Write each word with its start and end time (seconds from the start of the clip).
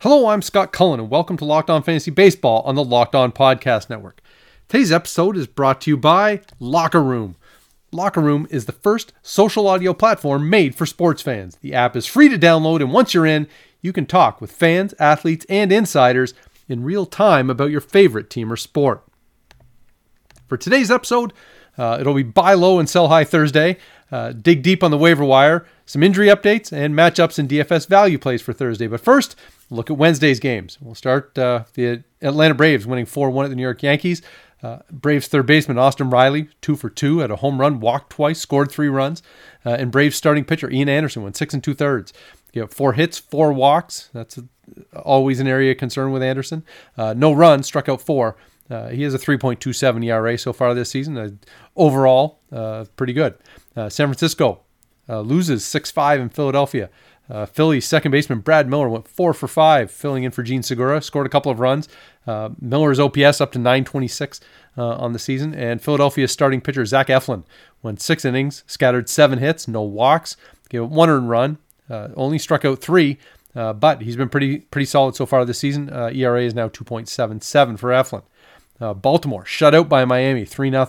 Hello, 0.00 0.28
I'm 0.28 0.42
Scott 0.42 0.74
Cullen, 0.74 1.00
and 1.00 1.08
welcome 1.08 1.38
to 1.38 1.46
Locked 1.46 1.70
On 1.70 1.82
Fantasy 1.82 2.10
Baseball 2.10 2.60
on 2.66 2.74
the 2.74 2.84
Locked 2.84 3.14
On 3.14 3.32
Podcast 3.32 3.88
Network. 3.88 4.20
Today's 4.68 4.92
episode 4.92 5.38
is 5.38 5.46
brought 5.46 5.80
to 5.80 5.90
you 5.90 5.96
by 5.96 6.42
Locker 6.60 7.02
Room. 7.02 7.34
Locker 7.92 8.20
Room 8.20 8.46
is 8.50 8.66
the 8.66 8.72
first 8.72 9.14
social 9.22 9.66
audio 9.66 9.94
platform 9.94 10.50
made 10.50 10.74
for 10.74 10.84
sports 10.84 11.22
fans. 11.22 11.56
The 11.62 11.72
app 11.72 11.96
is 11.96 12.04
free 12.04 12.28
to 12.28 12.38
download, 12.38 12.82
and 12.82 12.92
once 12.92 13.14
you're 13.14 13.24
in, 13.24 13.48
you 13.80 13.90
can 13.90 14.04
talk 14.04 14.38
with 14.38 14.52
fans, 14.52 14.92
athletes, 14.98 15.46
and 15.48 15.72
insiders 15.72 16.34
in 16.68 16.84
real 16.84 17.06
time 17.06 17.48
about 17.48 17.70
your 17.70 17.80
favorite 17.80 18.28
team 18.28 18.52
or 18.52 18.56
sport. 18.58 19.02
For 20.46 20.58
today's 20.58 20.90
episode, 20.90 21.32
uh, 21.78 21.98
it'll 22.00 22.14
be 22.14 22.22
buy 22.22 22.54
low 22.54 22.78
and 22.78 22.88
sell 22.88 23.08
high 23.08 23.24
Thursday, 23.24 23.76
uh, 24.10 24.32
dig 24.32 24.62
deep 24.62 24.82
on 24.82 24.90
the 24.90 24.98
waiver 24.98 25.24
wire, 25.24 25.66
some 25.84 26.02
injury 26.02 26.28
updates, 26.28 26.72
and 26.72 26.94
matchups 26.94 27.38
and 27.38 27.48
DFS 27.48 27.86
value 27.88 28.18
plays 28.18 28.42
for 28.42 28.52
Thursday. 28.52 28.86
But 28.86 29.00
first, 29.00 29.36
look 29.70 29.90
at 29.90 29.96
Wednesday's 29.96 30.40
games. 30.40 30.78
We'll 30.80 30.94
start 30.94 31.36
uh, 31.38 31.64
the 31.74 32.02
Atlanta 32.22 32.54
Braves 32.54 32.86
winning 32.86 33.06
4 33.06 33.30
1 33.30 33.44
at 33.46 33.48
the 33.48 33.56
New 33.56 33.62
York 33.62 33.82
Yankees. 33.82 34.22
Uh, 34.62 34.78
Braves 34.90 35.28
third 35.28 35.46
baseman 35.46 35.78
Austin 35.78 36.08
Riley, 36.08 36.48
two 36.62 36.76
for 36.76 36.88
two, 36.88 37.22
at 37.22 37.30
a 37.30 37.36
home 37.36 37.60
run, 37.60 37.78
walked 37.78 38.10
twice, 38.10 38.40
scored 38.40 38.70
three 38.70 38.88
runs. 38.88 39.22
Uh, 39.64 39.70
and 39.70 39.92
Braves 39.92 40.16
starting 40.16 40.44
pitcher 40.44 40.70
Ian 40.70 40.88
Anderson 40.88 41.22
went 41.22 41.36
six 41.36 41.52
and 41.52 41.62
two 41.62 41.74
thirds. 41.74 42.12
You 42.52 42.62
know, 42.62 42.66
four 42.68 42.94
hits, 42.94 43.18
four 43.18 43.52
walks. 43.52 44.08
That's 44.14 44.38
always 44.94 45.40
an 45.40 45.46
area 45.46 45.72
of 45.72 45.78
concern 45.78 46.10
with 46.10 46.22
Anderson. 46.22 46.64
Uh, 46.96 47.14
no 47.14 47.32
runs, 47.32 47.66
struck 47.66 47.88
out 47.88 48.00
four. 48.00 48.36
Uh, 48.70 48.88
he 48.88 49.02
has 49.02 49.14
a 49.14 49.18
3.27 49.18 50.04
ERA 50.04 50.36
so 50.36 50.52
far 50.52 50.74
this 50.74 50.90
season. 50.90 51.16
Uh, 51.16 51.30
overall, 51.76 52.40
uh, 52.52 52.84
pretty 52.96 53.12
good. 53.12 53.34
San 53.74 54.08
Francisco 54.08 54.62
loses 55.08 55.64
6 55.64 55.90
5 55.90 56.20
in 56.20 56.28
Philadelphia. 56.30 56.90
Uh, 57.28 57.46
Philly's 57.46 57.86
second 57.86 58.12
baseman 58.12 58.40
Brad 58.40 58.68
Miller 58.68 58.88
went 58.88 59.08
four 59.08 59.34
for 59.34 59.48
five, 59.48 59.90
filling 59.90 60.24
in 60.24 60.30
for 60.30 60.42
Jean 60.42 60.62
Segura. 60.62 61.02
Scored 61.02 61.26
a 61.26 61.30
couple 61.30 61.50
of 61.50 61.58
runs. 61.58 61.88
Uh, 62.26 62.50
Miller's 62.60 63.00
OPS 63.00 63.40
up 63.40 63.52
to 63.52 63.58
926 63.58 64.40
uh, 64.78 64.82
on 64.96 65.12
the 65.12 65.18
season. 65.18 65.54
And 65.54 65.82
Philadelphia's 65.82 66.30
starting 66.30 66.60
pitcher 66.60 66.84
Zach 66.86 67.08
Eflin 67.08 67.44
went 67.82 68.00
six 68.00 68.24
innings, 68.24 68.62
scattered 68.66 69.08
seven 69.08 69.38
hits, 69.38 69.66
no 69.66 69.82
walks, 69.82 70.36
gave 70.68 70.84
up 70.84 70.90
one 70.90 71.10
earned 71.10 71.28
run, 71.28 71.58
uh, 71.90 72.08
only 72.16 72.38
struck 72.38 72.64
out 72.64 72.80
three. 72.80 73.18
Uh, 73.54 73.72
but 73.72 74.02
he's 74.02 74.16
been 74.16 74.28
pretty 74.28 74.58
pretty 74.58 74.84
solid 74.84 75.16
so 75.16 75.24
far 75.24 75.44
this 75.44 75.58
season. 75.58 75.90
Uh, 75.90 76.10
ERA 76.12 76.42
is 76.42 76.54
now 76.54 76.68
2.77 76.68 77.78
for 77.78 77.88
Eflin. 77.88 78.22
Baltimore 78.78 79.44
shut 79.44 79.74
out 79.74 79.88
by 79.88 80.04
Miami, 80.04 80.44
three 80.44 80.70
0 80.70 80.86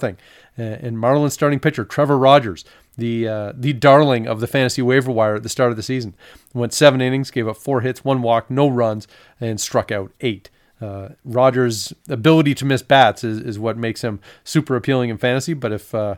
And 0.57 0.97
Marlins 0.97 1.31
starting 1.31 1.59
pitcher 1.59 1.85
Trevor 1.85 2.17
Rogers 2.17 2.65
the 2.97 3.27
uh, 3.27 3.53
the 3.55 3.73
darling 3.73 4.27
of 4.27 4.39
the 4.39 4.47
fantasy 4.47 4.81
waiver 4.81 5.11
wire 5.11 5.35
at 5.35 5.43
the 5.43 5.49
start 5.49 5.71
of 5.71 5.77
the 5.77 5.83
season. 5.83 6.15
Went 6.53 6.73
seven 6.73 6.99
innings, 6.99 7.31
gave 7.31 7.47
up 7.47 7.57
four 7.57 7.81
hits, 7.81 8.03
one 8.03 8.21
walk, 8.21 8.49
no 8.49 8.67
runs, 8.67 9.07
and 9.39 9.61
struck 9.61 9.91
out 9.91 10.11
eight. 10.21 10.49
Uh, 10.81 11.09
Rogers' 11.23 11.93
ability 12.09 12.53
to 12.55 12.65
miss 12.65 12.81
bats 12.81 13.23
is, 13.23 13.39
is 13.39 13.57
what 13.57 13.77
makes 13.77 14.03
him 14.03 14.19
super 14.43 14.75
appealing 14.75 15.09
in 15.09 15.17
fantasy. 15.17 15.53
But 15.53 15.71
if 15.71 15.93
uh, 15.93 16.15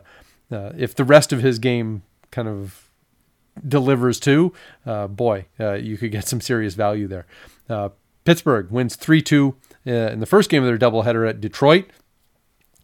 uh 0.50 0.72
if 0.76 0.94
the 0.94 1.04
rest 1.04 1.32
of 1.32 1.42
his 1.42 1.58
game 1.58 2.02
kind 2.30 2.48
of 2.48 2.88
delivers 3.66 4.18
too, 4.18 4.54
uh, 4.86 5.06
boy, 5.06 5.46
uh, 5.58 5.74
you 5.74 5.98
could 5.98 6.12
get 6.12 6.26
some 6.26 6.40
serious 6.40 6.74
value 6.74 7.06
there. 7.06 7.26
Pittsburgh 8.24 8.70
wins 8.70 8.96
three 8.96 9.22
two 9.22 9.56
in 9.84 10.20
the 10.20 10.26
first 10.26 10.50
game 10.50 10.62
of 10.62 10.66
their 10.66 10.90
doubleheader 10.90 11.28
at 11.28 11.40
Detroit. 11.40 11.86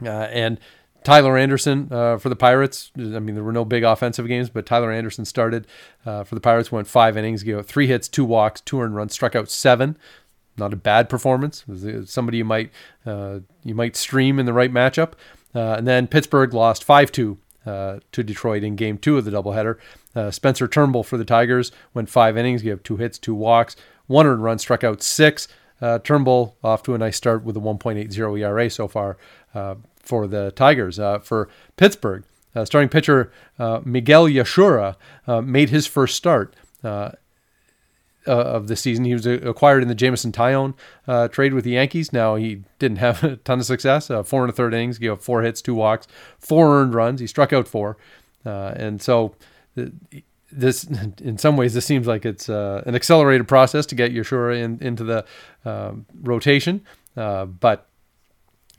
and 0.04 0.58
Tyler 1.06 1.36
Anderson 1.38 1.86
uh, 1.92 2.18
for 2.18 2.28
the 2.28 2.34
Pirates. 2.34 2.90
I 2.96 3.20
mean, 3.20 3.36
there 3.36 3.44
were 3.44 3.52
no 3.52 3.64
big 3.64 3.84
offensive 3.84 4.26
games, 4.26 4.50
but 4.50 4.66
Tyler 4.66 4.90
Anderson 4.90 5.24
started 5.24 5.64
uh, 6.04 6.24
for 6.24 6.34
the 6.34 6.40
Pirates, 6.40 6.72
went 6.72 6.88
five 6.88 7.16
innings, 7.16 7.44
gave 7.44 7.58
up 7.58 7.66
three 7.66 7.86
hits, 7.86 8.08
two 8.08 8.24
walks, 8.24 8.60
two 8.60 8.80
earned 8.80 8.96
runs, 8.96 9.12
struck 9.12 9.36
out 9.36 9.48
seven. 9.48 9.96
Not 10.56 10.72
a 10.72 10.76
bad 10.76 11.08
performance. 11.08 11.64
Uh, 11.68 12.04
somebody 12.04 12.38
you 12.38 12.44
might 12.44 12.72
uh, 13.06 13.38
you 13.62 13.72
might 13.72 13.94
stream 13.94 14.40
in 14.40 14.46
the 14.46 14.52
right 14.52 14.72
matchup. 14.72 15.12
Uh, 15.54 15.76
and 15.78 15.86
then 15.86 16.08
Pittsburgh 16.08 16.52
lost 16.52 16.82
five 16.82 17.12
two 17.12 17.38
uh, 17.64 18.00
to 18.10 18.24
Detroit 18.24 18.64
in 18.64 18.74
Game 18.74 18.98
Two 18.98 19.16
of 19.16 19.24
the 19.24 19.30
doubleheader. 19.30 19.78
Spencer 20.32 20.66
Turnbull 20.66 21.04
for 21.04 21.18
the 21.18 21.24
Tigers 21.24 21.70
went 21.94 22.08
five 22.08 22.36
innings, 22.36 22.62
gave 22.62 22.82
two 22.82 22.96
hits, 22.96 23.16
two 23.16 23.34
walks, 23.34 23.76
one 24.08 24.26
earned 24.26 24.42
run, 24.42 24.58
struck 24.58 24.82
out 24.82 25.02
six. 25.02 25.46
Turnbull 25.80 26.56
off 26.64 26.82
to 26.84 26.94
a 26.94 26.98
nice 26.98 27.16
start 27.16 27.44
with 27.44 27.56
a 27.56 27.60
1.80 27.60 28.38
ERA 28.40 28.70
so 28.70 28.88
far 28.88 29.16
for 30.06 30.26
the 30.26 30.52
Tigers. 30.52 30.98
Uh, 30.98 31.18
for 31.18 31.48
Pittsburgh, 31.76 32.24
uh, 32.54 32.64
starting 32.64 32.88
pitcher 32.88 33.30
uh, 33.58 33.80
Miguel 33.84 34.26
Yajure 34.26 34.96
uh, 35.26 35.42
made 35.42 35.68
his 35.68 35.86
first 35.86 36.16
start 36.16 36.56
uh, 36.82 37.10
of 38.24 38.68
the 38.68 38.76
season. 38.76 39.04
He 39.04 39.12
was 39.12 39.26
acquired 39.26 39.82
in 39.82 39.88
the 39.88 39.94
Jameson 39.94 40.32
Taillon 40.32 40.74
trade 41.30 41.52
with 41.52 41.64
the 41.64 41.72
Yankees. 41.72 42.12
Now 42.12 42.36
he 42.36 42.62
didn't 42.78 42.98
have 42.98 43.22
a 43.22 43.36
ton 43.36 43.58
of 43.58 43.66
success. 43.66 44.10
four 44.24 44.42
and 44.42 44.50
a 44.50 44.52
third 44.52 44.72
innings, 44.72 44.98
gave 44.98 45.12
up 45.12 45.22
four 45.22 45.42
hits, 45.42 45.60
two 45.60 45.74
walks, 45.74 46.06
four 46.38 46.80
earned 46.80 46.94
runs. 46.94 47.20
He 47.20 47.26
struck 47.26 47.52
out 47.52 47.68
four, 47.68 47.98
and 48.44 49.02
so 49.02 49.34
this 50.52 50.84
in 51.20 51.38
some 51.38 51.56
ways 51.56 51.74
this 51.74 51.86
seems 51.86 52.06
like 52.06 52.24
it's 52.24 52.48
uh, 52.48 52.82
an 52.86 52.94
accelerated 52.94 53.48
process 53.48 53.86
to 53.86 53.94
get 53.94 54.12
Yajure 54.12 54.58
in, 54.62 54.78
into 54.80 55.04
the 55.04 55.24
uh, 55.64 55.92
rotation, 56.22 56.84
uh, 57.16 57.46
but 57.46 57.88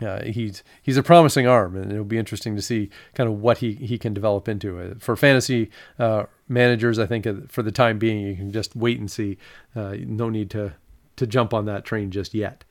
uh, 0.02 0.24
he's 0.24 0.64
he's 0.84 0.98
a 0.98 1.04
promising 1.04 1.48
arm, 1.48 1.76
and 1.76 1.92
it'll 1.92 2.04
be 2.04 2.18
interesting 2.18 2.56
to 2.56 2.62
see 2.62 2.90
kind 3.16 3.30
of 3.30 3.40
what 3.40 3.60
he, 3.60 3.74
he 3.74 3.98
can 3.98 4.14
develop 4.14 4.48
into. 4.48 4.96
For 5.00 5.16
fantasy 5.16 5.72
uh, 5.98 6.26
managers, 6.48 7.00
I 7.00 7.08
think 7.08 7.26
uh, 7.26 7.34
for 7.48 7.64
the 7.64 7.72
time 7.72 7.98
being, 7.98 8.20
you 8.20 8.36
can 8.36 8.52
just 8.52 8.76
wait 8.76 9.00
and 9.00 9.10
see. 9.10 9.38
Uh, 9.76 9.96
no 10.00 10.30
need 10.30 10.52
to 10.52 10.74
to 11.16 11.26
jump 11.26 11.54
on 11.54 11.66
that 11.66 11.84
train 11.84 12.12
just 12.12 12.36
yet. 12.36 12.64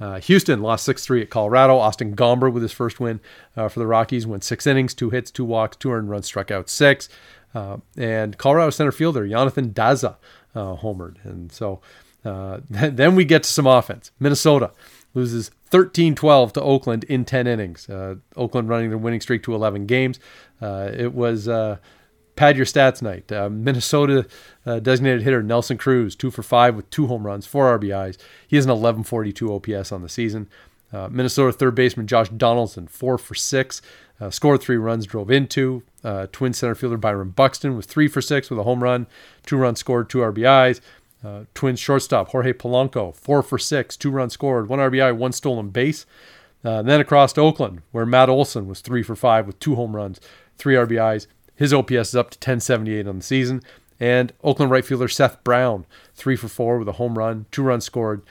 Uh, 0.00 0.18
Houston 0.20 0.60
lost 0.60 0.88
6-3 0.88 1.22
at 1.22 1.30
Colorado. 1.30 1.76
Austin 1.76 2.16
Gomber 2.16 2.52
with 2.52 2.62
his 2.62 2.72
first 2.72 2.98
win 3.00 3.20
for 3.54 3.78
the 3.78 3.86
Rockies 3.86 4.26
went 4.26 4.44
six 4.44 4.66
innings, 4.66 4.94
two 4.94 5.10
hits, 5.10 5.30
two 5.30 5.44
walks, 5.44 5.76
two 5.76 5.92
earned 5.92 6.10
runs, 6.10 6.26
struck 6.26 6.50
out 6.50 6.68
six. 6.68 7.08
and 7.54 8.36
Colorado 8.36 8.70
center 8.70 8.92
fielder 8.92 9.26
Jonathan 9.28 9.70
Daza 9.72 10.16
homered, 10.54 11.24
and 11.24 11.52
so 11.52 11.80
then 12.24 13.14
we 13.14 13.24
get 13.24 13.44
to 13.44 13.48
some 13.48 13.66
offense. 13.66 14.10
Minnesota 14.18 14.72
loses 15.14 15.50
13 15.66 16.14
12 16.14 16.52
to 16.52 16.60
Oakland 16.62 17.04
in 17.04 17.24
10 17.24 17.46
innings. 17.46 17.88
Uh, 17.88 18.16
Oakland 18.36 18.68
running 18.68 18.90
their 18.90 18.98
winning 18.98 19.20
streak 19.20 19.42
to 19.44 19.54
11 19.54 19.86
games. 19.86 20.20
Uh, 20.60 20.90
it 20.92 21.14
was 21.14 21.48
uh, 21.48 21.78
pad 22.36 22.56
your 22.56 22.66
stats 22.66 23.02
night. 23.02 23.30
Uh, 23.30 23.48
Minnesota 23.48 24.26
uh, 24.66 24.80
designated 24.80 25.22
hitter 25.22 25.42
Nelson 25.42 25.78
Cruz, 25.78 26.14
two 26.16 26.30
for 26.30 26.42
five 26.42 26.74
with 26.74 26.88
two 26.90 27.06
home 27.06 27.26
runs, 27.26 27.46
four 27.46 27.78
RBIs. 27.78 28.16
He 28.46 28.56
has 28.56 28.64
an 28.64 28.70
1142 28.70 29.52
OPS 29.52 29.92
on 29.92 30.02
the 30.02 30.08
season. 30.08 30.48
Uh, 30.92 31.08
Minnesota 31.10 31.52
third 31.52 31.74
baseman 31.74 32.06
Josh 32.06 32.28
Donaldson, 32.28 32.86
four 32.86 33.18
for 33.18 33.34
six, 33.34 33.82
scored 34.30 34.60
three 34.60 34.76
runs, 34.76 35.06
drove 35.06 35.30
in 35.30 35.48
two. 35.48 35.82
Twin 36.30 36.52
center 36.52 36.74
fielder 36.76 36.96
Byron 36.96 37.30
Buxton 37.30 37.74
was 37.74 37.86
three 37.86 38.06
for 38.06 38.22
six 38.22 38.48
with 38.48 38.60
a 38.60 38.62
home 38.62 38.82
run, 38.82 39.08
two 39.44 39.56
runs 39.56 39.80
scored, 39.80 40.08
two 40.08 40.18
RBIs. 40.18 40.80
Uh, 41.24 41.44
Twins 41.54 41.80
shortstop 41.80 42.28
Jorge 42.28 42.52
Polanco, 42.52 43.14
four 43.14 43.42
for 43.42 43.58
six, 43.58 43.96
two 43.96 44.10
runs 44.10 44.34
scored, 44.34 44.68
one 44.68 44.78
RBI, 44.78 45.16
one 45.16 45.32
stolen 45.32 45.70
base. 45.70 46.04
Uh, 46.62 46.82
then 46.82 47.00
across 47.00 47.32
to 47.32 47.40
Oakland, 47.40 47.82
where 47.92 48.06
Matt 48.06 48.28
Olson 48.28 48.66
was 48.66 48.80
three 48.80 49.02
for 49.02 49.16
five 49.16 49.46
with 49.46 49.58
two 49.58 49.74
home 49.74 49.96
runs, 49.96 50.20
three 50.58 50.74
RBIs. 50.74 51.26
His 51.56 51.72
OPS 51.72 52.08
is 52.08 52.16
up 52.16 52.30
to 52.30 52.36
1078 52.38 53.06
on 53.06 53.18
the 53.18 53.24
season. 53.24 53.62
And 54.00 54.32
Oakland 54.42 54.72
right 54.72 54.84
fielder 54.84 55.08
Seth 55.08 55.42
Brown, 55.44 55.86
three 56.14 56.36
for 56.36 56.48
four 56.48 56.78
with 56.78 56.88
a 56.88 56.92
home 56.92 57.16
run, 57.16 57.46
two 57.50 57.62
runs 57.62 57.84
scored, 57.84 58.22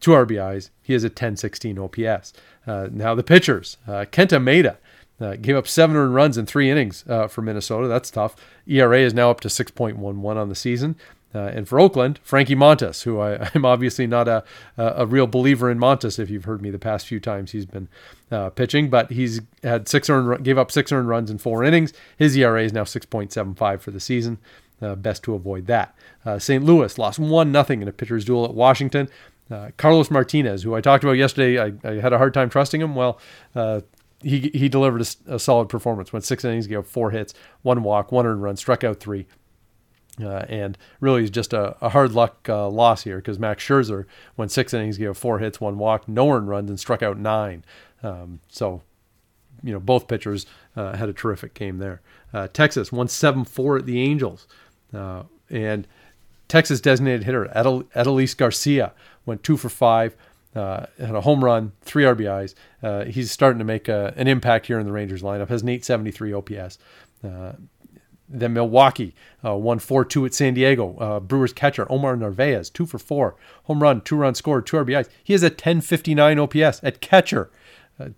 two 0.00 0.12
RBIs. 0.12 0.70
He 0.82 0.94
has 0.94 1.04
a 1.04 1.08
1016 1.08 1.78
OPS. 1.78 2.32
Uh, 2.66 2.88
now 2.90 3.14
the 3.14 3.22
pitchers, 3.22 3.76
uh, 3.86 4.06
Kenta 4.10 4.42
Maeda. 4.42 4.76
Uh, 5.20 5.36
gave 5.36 5.54
up 5.54 5.68
seven 5.68 5.96
earned 5.96 6.14
runs 6.14 6.38
in 6.38 6.46
three 6.46 6.70
innings 6.70 7.04
uh, 7.06 7.28
for 7.28 7.42
Minnesota. 7.42 7.86
That's 7.86 8.10
tough. 8.10 8.34
ERA 8.66 9.00
is 9.00 9.12
now 9.12 9.30
up 9.30 9.40
to 9.40 9.48
6.11 9.48 10.24
on 10.24 10.48
the 10.48 10.54
season. 10.54 10.96
Uh, 11.34 11.38
and 11.38 11.68
for 11.68 11.78
Oakland, 11.78 12.18
Frankie 12.22 12.56
Montas, 12.56 13.04
who 13.04 13.20
I, 13.20 13.50
am 13.54 13.64
obviously 13.64 14.06
not 14.06 14.26
a, 14.26 14.44
a 14.76 15.06
real 15.06 15.26
believer 15.26 15.70
in 15.70 15.78
Montas. 15.78 16.18
If 16.18 16.28
you've 16.28 16.44
heard 16.44 16.60
me 16.60 16.70
the 16.70 16.78
past 16.78 17.06
few 17.06 17.20
times 17.20 17.52
he's 17.52 17.66
been 17.66 17.88
uh, 18.30 18.50
pitching, 18.50 18.90
but 18.90 19.10
he's 19.12 19.40
had 19.62 19.88
six 19.88 20.10
earned, 20.10 20.44
gave 20.44 20.58
up 20.58 20.72
six 20.72 20.90
earned 20.90 21.08
runs 21.08 21.30
in 21.30 21.38
four 21.38 21.62
innings. 21.62 21.92
His 22.16 22.36
ERA 22.36 22.64
is 22.64 22.72
now 22.72 22.84
6.75 22.84 23.80
for 23.80 23.90
the 23.90 24.00
season. 24.00 24.38
Uh, 24.82 24.94
best 24.94 25.22
to 25.22 25.34
avoid 25.34 25.66
that. 25.66 25.94
Uh, 26.24 26.38
St. 26.38 26.64
Louis 26.64 26.96
lost 26.96 27.18
one 27.18 27.52
nothing 27.52 27.82
in 27.82 27.88
a 27.88 27.92
pitcher's 27.92 28.24
duel 28.24 28.46
at 28.46 28.54
Washington. 28.54 29.10
Uh, 29.50 29.70
Carlos 29.76 30.10
Martinez, 30.10 30.62
who 30.62 30.74
I 30.74 30.80
talked 30.80 31.04
about 31.04 31.14
yesterday, 31.14 31.60
I, 31.60 31.72
I 31.88 32.00
had 32.00 32.12
a 32.12 32.18
hard 32.18 32.32
time 32.32 32.48
trusting 32.48 32.80
him. 32.80 32.94
Well, 32.94 33.18
uh, 33.54 33.82
he 34.22 34.50
he 34.54 34.68
delivered 34.68 35.02
a, 35.02 35.34
a, 35.34 35.38
solid 35.38 35.68
performance. 35.68 36.12
Went 36.12 36.24
six 36.24 36.44
innings, 36.44 36.66
gave 36.66 36.78
up 36.78 36.86
four 36.86 37.10
hits, 37.10 37.34
one 37.62 37.82
walk, 37.82 38.12
one 38.12 38.26
earned 38.26 38.42
run, 38.42 38.56
struck 38.56 38.84
out 38.84 39.00
three. 39.00 39.26
Uh, 40.20 40.44
and 40.48 40.76
really 40.98 41.22
is 41.22 41.30
just 41.30 41.52
a, 41.52 41.76
a 41.80 41.90
hard 41.90 42.12
luck 42.12 42.46
uh, 42.48 42.68
loss 42.68 43.04
here 43.04 43.16
because 43.16 43.38
Max 43.38 43.64
Scherzer 43.64 44.04
went 44.36 44.50
six 44.50 44.74
innings, 44.74 44.98
gave 44.98 45.16
four 45.16 45.38
hits, 45.38 45.60
one 45.60 45.78
walk, 45.78 46.08
no 46.08 46.30
earned 46.30 46.48
runs, 46.48 46.68
and 46.68 46.78
struck 46.78 47.02
out 47.02 47.16
nine. 47.16 47.64
Um, 48.02 48.40
so, 48.48 48.82
you 49.62 49.72
know, 49.72 49.80
both 49.80 50.08
pitchers 50.08 50.46
uh, 50.76 50.96
had 50.96 51.08
a 51.08 51.12
terrific 51.12 51.54
game 51.54 51.78
there. 51.78 52.02
Uh, 52.34 52.48
Texas 52.48 52.92
won 52.92 53.08
7 53.08 53.44
4 53.44 53.78
at 53.78 53.86
the 53.86 54.00
Angels. 54.00 54.46
Uh, 54.92 55.22
and 55.48 55.86
Texas 56.48 56.80
designated 56.80 57.24
hitter 57.24 57.46
Edel- 57.54 57.84
Adolis 57.94 58.36
Garcia 58.36 58.92
went 59.24 59.42
two 59.42 59.56
for 59.56 59.68
five, 59.68 60.16
uh, 60.54 60.86
had 60.98 61.14
a 61.14 61.20
home 61.20 61.44
run, 61.44 61.72
three 61.82 62.04
RBIs. 62.04 62.54
Uh, 62.82 63.04
he's 63.04 63.30
starting 63.30 63.58
to 63.58 63.64
make 63.64 63.88
a, 63.88 64.12
an 64.16 64.26
impact 64.26 64.66
here 64.66 64.78
in 64.78 64.86
the 64.86 64.92
Rangers 64.92 65.22
lineup. 65.22 65.48
Has 65.48 65.62
an 65.62 65.68
873 65.68 66.32
OPS. 66.32 66.78
Uh, 67.22 67.52
then 68.32 68.52
Milwaukee 68.52 69.14
uh, 69.44 69.56
won 69.56 69.78
4 69.78 70.04
2 70.04 70.26
at 70.26 70.34
San 70.34 70.54
Diego. 70.54 70.96
Uh, 70.96 71.20
Brewers 71.20 71.52
catcher 71.52 71.90
Omar 71.90 72.16
Narvaez, 72.16 72.70
2 72.70 72.86
for 72.86 72.98
4. 72.98 73.36
Home 73.64 73.82
run, 73.82 74.00
2 74.00 74.16
run 74.16 74.34
scored, 74.34 74.66
2 74.66 74.76
RBIs. 74.78 75.08
He 75.22 75.32
has 75.32 75.42
a 75.42 75.46
1059 75.46 76.38
OPS 76.38 76.80
at 76.82 77.00
catcher. 77.00 77.50
Uh, 77.98 78.08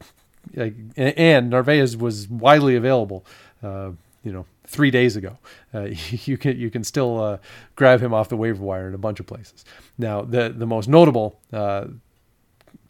and 0.96 1.50
Narvaez 1.50 1.96
was 1.96 2.28
widely 2.28 2.74
available, 2.74 3.24
you 3.62 4.32
know, 4.32 4.44
three 4.72 4.90
days 4.90 5.16
ago. 5.16 5.38
Uh, 5.72 5.80
you 6.10 6.36
can 6.36 6.58
you 6.58 6.70
can 6.70 6.82
still 6.82 7.20
uh, 7.20 7.38
grab 7.76 8.00
him 8.00 8.12
off 8.12 8.28
the 8.28 8.36
waiver 8.36 8.62
wire 8.62 8.88
in 8.88 8.94
a 8.94 8.98
bunch 8.98 9.20
of 9.20 9.26
places. 9.26 9.64
Now, 9.98 10.22
the 10.22 10.48
the 10.48 10.66
most 10.66 10.88
notable 10.88 11.38
uh, 11.52 11.86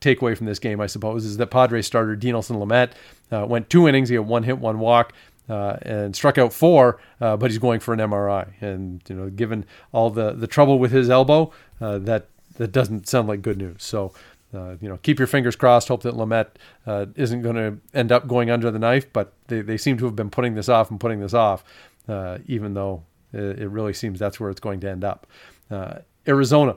takeaway 0.01 0.37
from 0.37 0.47
this 0.47 0.59
game, 0.59 0.81
I 0.81 0.87
suppose, 0.87 1.25
is 1.25 1.37
that 1.37 1.49
Padres 1.49 1.87
starter 1.87 2.17
Dinelson 2.17 2.57
Lamet 2.57 2.93
uh, 3.31 3.47
went 3.47 3.69
two 3.69 3.89
innings. 3.89 4.09
He 4.09 4.15
had 4.15 4.27
one 4.27 4.45
hit, 4.45 4.59
one 4.59 4.79
walk. 4.79 5.13
Uh, 5.49 5.77
and 5.83 6.15
struck 6.15 6.39
out 6.39 6.53
four, 6.53 7.01
uh, 7.21 7.37
but 7.37 7.51
he's 7.51 7.59
going 7.59 7.81
for 7.81 7.93
an 7.93 7.99
MRI. 7.99 8.49
And 8.61 9.03
you 9.09 9.17
know, 9.17 9.29
given 9.29 9.67
all 9.91 10.09
the, 10.09 10.33
the 10.33 10.47
trouble 10.47 10.79
with 10.79 10.93
his 10.93 11.11
elbow, 11.11 11.53
that 11.81 12.29
that 12.57 12.69
doesn't 12.69 13.09
sound 13.09 13.29
like 13.29 13.43
good 13.43 13.59
news. 13.59 13.83
So 13.83 14.13
uh, 14.55 14.77
you 14.81 14.89
know, 14.89 14.99
keep 14.99 15.19
your 15.19 15.27
fingers 15.27 15.57
crossed. 15.57 15.89
Hope 15.89 16.03
that 16.03 16.15
Lamet 16.15 16.49
uh, 16.87 17.07
isn't 17.17 17.43
going 17.43 17.57
to 17.57 17.79
end 17.95 18.13
up 18.13 18.27
going 18.27 18.51
under 18.51 18.71
the 18.71 18.79
knife. 18.79 19.11
But 19.13 19.33
they, 19.49 19.63
they 19.63 19.77
seem 19.77 19.97
to 19.99 20.05
have 20.05 20.17
been 20.17 20.31
putting 20.31 20.55
this 20.55 20.69
off 20.69 20.91
and 20.91 21.01
putting 21.01 21.21
this 21.21 21.35
off, 21.35 21.65
uh, 22.09 22.39
even 22.47 22.75
though 22.75 23.05
it, 23.33 23.71
really 23.71 23.95
seems 23.95 24.19
that's 24.19 24.39
where 24.39 24.51
it's 24.51 24.61
going 24.61 24.81
to 24.81 24.91
end 24.91 25.05
up. 25.05 25.27
Uh, 25.71 25.99
Arizona. 26.27 26.77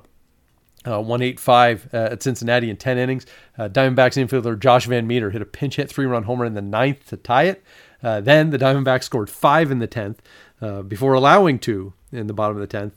Uh, 0.88 1.02
185 1.02 1.90
uh, 1.96 1.98
at 2.12 2.22
Cincinnati 2.22 2.70
in 2.70 2.78
10 2.78 3.00
innings. 3.00 3.26
Diamondbacks 3.58 4.24
infielder 4.24 4.58
Josh 4.60 4.88
VanMeter 4.88 5.32
hit 5.32 5.42
a 5.42 5.46
pinch 5.46 5.78
hit 5.78 5.90
three 5.90 6.06
run 6.06 6.22
homer 6.22 6.46
in 6.46 6.54
the 6.54 6.62
ninth 6.62 7.08
to 7.08 7.18
tie 7.18 7.46
it. 7.46 7.64
Then 8.02 8.50
the 8.50 8.58
Diamondbacks 8.58 9.04
scored 9.04 9.30
five 9.30 9.72
in 9.72 9.80
the 9.80 9.88
10th 9.88 10.88
before 10.88 11.14
allowing 11.14 11.60
two 11.60 11.94
in 12.12 12.28
the 12.28 12.34
bottom 12.34 12.60
of 12.60 12.68
the 12.68 12.78
10th. 12.78 12.94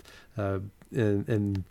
and, 0.92 1.28
and 1.28 1.64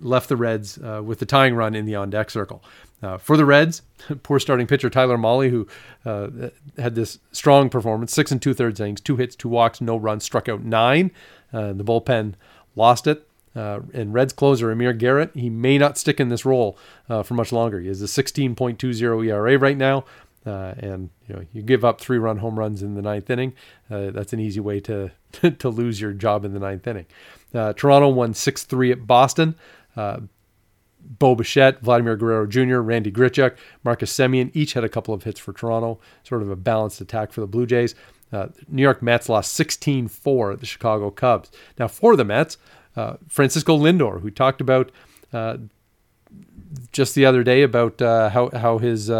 left 0.00 0.28
the 0.28 0.36
Reds 0.36 0.78
uh, 0.78 1.02
with 1.04 1.18
the 1.18 1.26
tying 1.26 1.54
run 1.54 1.74
in 1.74 1.86
the 1.86 1.94
on 1.94 2.10
deck 2.10 2.30
circle. 2.30 2.62
Uh, 3.02 3.18
for 3.18 3.36
the 3.36 3.44
Reds, 3.44 3.82
poor 4.22 4.38
starting 4.38 4.66
pitcher 4.66 4.90
Tyler 4.90 5.18
Mahle, 5.18 5.50
who 5.50 5.68
uh, 6.04 6.50
had 6.80 6.94
this 6.94 7.18
strong 7.32 7.68
performance, 7.68 8.12
six 8.12 8.30
and 8.30 8.40
two 8.40 8.54
thirds 8.54 8.80
innings, 8.80 9.00
two 9.00 9.16
hits, 9.16 9.36
two 9.36 9.48
walks, 9.48 9.80
no 9.80 9.96
runs, 9.96 10.24
struck 10.24 10.48
out 10.48 10.62
nine. 10.62 11.10
Uh, 11.52 11.72
the 11.72 11.84
bullpen 11.84 12.34
lost 12.76 13.06
it. 13.06 13.26
Uh, 13.56 13.80
and 13.92 14.12
Reds 14.12 14.32
closer 14.32 14.72
Amir 14.72 14.92
Garrett, 14.92 15.30
he 15.34 15.48
may 15.48 15.78
not 15.78 15.96
stick 15.96 16.18
in 16.18 16.28
this 16.28 16.44
role 16.44 16.76
uh, 17.08 17.22
for 17.22 17.34
much 17.34 17.52
longer. 17.52 17.78
He 17.78 17.86
has 17.86 18.02
a 18.02 18.06
16.20 18.06 19.26
ERA 19.26 19.58
right 19.58 19.76
now. 19.76 20.04
Uh, 20.46 20.74
and 20.78 21.10
you 21.26 21.34
know 21.34 21.44
you 21.52 21.62
give 21.62 21.84
up 21.84 22.00
three 22.00 22.18
run 22.18 22.38
home 22.38 22.58
runs 22.58 22.82
in 22.82 22.94
the 22.94 23.02
ninth 23.02 23.30
inning. 23.30 23.54
Uh, 23.90 24.10
that's 24.10 24.32
an 24.32 24.40
easy 24.40 24.60
way 24.60 24.78
to 24.80 25.10
to 25.58 25.68
lose 25.68 26.00
your 26.00 26.12
job 26.12 26.44
in 26.44 26.52
the 26.52 26.60
ninth 26.60 26.86
inning. 26.86 27.06
Uh, 27.54 27.72
Toronto 27.72 28.08
won 28.08 28.34
six 28.34 28.62
three 28.62 28.92
at 28.92 29.06
Boston. 29.06 29.54
Uh, 29.96 30.20
Bo 31.00 31.34
Bichette, 31.34 31.80
Vladimir 31.80 32.16
Guerrero 32.16 32.46
Jr., 32.46 32.78
Randy 32.78 33.12
Grichuk, 33.12 33.56
Marcus 33.84 34.10
Semien 34.10 34.50
each 34.54 34.72
had 34.72 34.84
a 34.84 34.88
couple 34.88 35.12
of 35.12 35.24
hits 35.24 35.38
for 35.38 35.52
Toronto, 35.52 36.00
sort 36.22 36.40
of 36.40 36.50
a 36.50 36.56
balanced 36.56 36.98
attack 37.00 37.30
for 37.30 37.42
the 37.42 37.46
Blue 37.46 37.66
Jays. 37.66 37.94
Uh, 38.32 38.48
New 38.68 38.82
York 38.82 39.02
Mets 39.02 39.28
lost 39.28 39.52
16 39.52 40.08
4 40.08 40.52
at 40.52 40.60
the 40.60 40.66
Chicago 40.66 41.10
Cubs. 41.10 41.50
Now, 41.78 41.88
for 41.88 42.16
the 42.16 42.24
Mets, 42.24 42.56
uh, 42.96 43.16
Francisco 43.28 43.78
Lindor, 43.78 44.22
who 44.22 44.30
talked 44.30 44.62
about 44.62 44.90
just 46.90 47.14
the 47.14 47.26
other 47.26 47.42
day 47.42 47.62
about 47.62 48.00
how, 48.00 48.50
how 48.54 48.78
his 48.78 49.10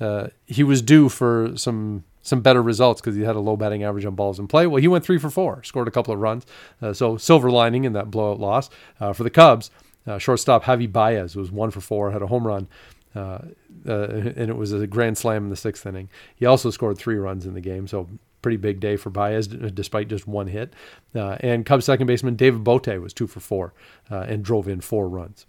uh, 0.00 0.04
uh, 0.04 0.28
he 0.46 0.62
was 0.62 0.82
due 0.82 1.08
for 1.08 1.52
some 1.56 2.04
some 2.22 2.40
better 2.40 2.62
results 2.62 3.02
because 3.02 3.14
he 3.14 3.22
had 3.22 3.36
a 3.36 3.40
low 3.40 3.54
batting 3.54 3.84
average 3.84 4.06
on 4.06 4.14
balls 4.14 4.38
in 4.38 4.48
play. 4.48 4.66
Well, 4.66 4.80
he 4.80 4.88
went 4.88 5.04
three 5.04 5.18
for 5.18 5.28
four, 5.28 5.62
scored 5.62 5.88
a 5.88 5.90
couple 5.90 6.14
of 6.14 6.20
runs. 6.20 6.46
so, 6.94 7.18
silver 7.18 7.50
lining 7.50 7.84
in 7.84 7.92
that 7.92 8.10
blowout 8.10 8.40
loss. 8.40 8.70
for 9.12 9.22
the 9.22 9.28
Cubs, 9.28 9.70
uh, 10.06 10.18
shortstop 10.18 10.64
Javi 10.64 10.90
Baez 10.90 11.36
was 11.36 11.50
one 11.50 11.70
for 11.70 11.80
four, 11.80 12.10
had 12.10 12.22
a 12.22 12.26
home 12.26 12.46
run, 12.46 12.68
uh, 13.14 13.38
uh, 13.86 14.08
and 14.08 14.50
it 14.50 14.56
was 14.56 14.72
a 14.72 14.86
grand 14.86 15.16
slam 15.16 15.44
in 15.44 15.50
the 15.50 15.56
sixth 15.56 15.86
inning. 15.86 16.08
He 16.34 16.46
also 16.46 16.70
scored 16.70 16.98
three 16.98 17.16
runs 17.16 17.46
in 17.46 17.54
the 17.54 17.60
game, 17.60 17.86
so 17.86 18.08
pretty 18.42 18.56
big 18.58 18.78
day 18.78 18.96
for 18.96 19.08
Baez 19.08 19.46
despite 19.48 20.08
just 20.08 20.26
one 20.26 20.48
hit. 20.48 20.74
Uh, 21.14 21.36
and 21.40 21.64
Cubs 21.64 21.86
second 21.86 22.06
baseman 22.06 22.36
David 22.36 22.62
Bote 22.62 23.00
was 23.00 23.14
two 23.14 23.26
for 23.26 23.40
four 23.40 23.72
uh, 24.10 24.20
and 24.28 24.44
drove 24.44 24.68
in 24.68 24.82
four 24.82 25.08
runs. 25.08 25.46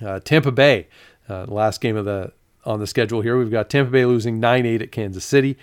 Uh, 0.00 0.20
Tampa 0.20 0.52
Bay, 0.52 0.86
last 1.28 1.80
game 1.80 1.96
of 1.96 2.04
the 2.04 2.32
on 2.66 2.80
the 2.80 2.86
schedule 2.86 3.20
here, 3.20 3.38
we've 3.38 3.50
got 3.50 3.70
Tampa 3.70 3.90
Bay 3.90 4.04
losing 4.04 4.40
9-8 4.40 4.82
at 4.82 4.92
Kansas 4.92 5.24
City. 5.24 5.56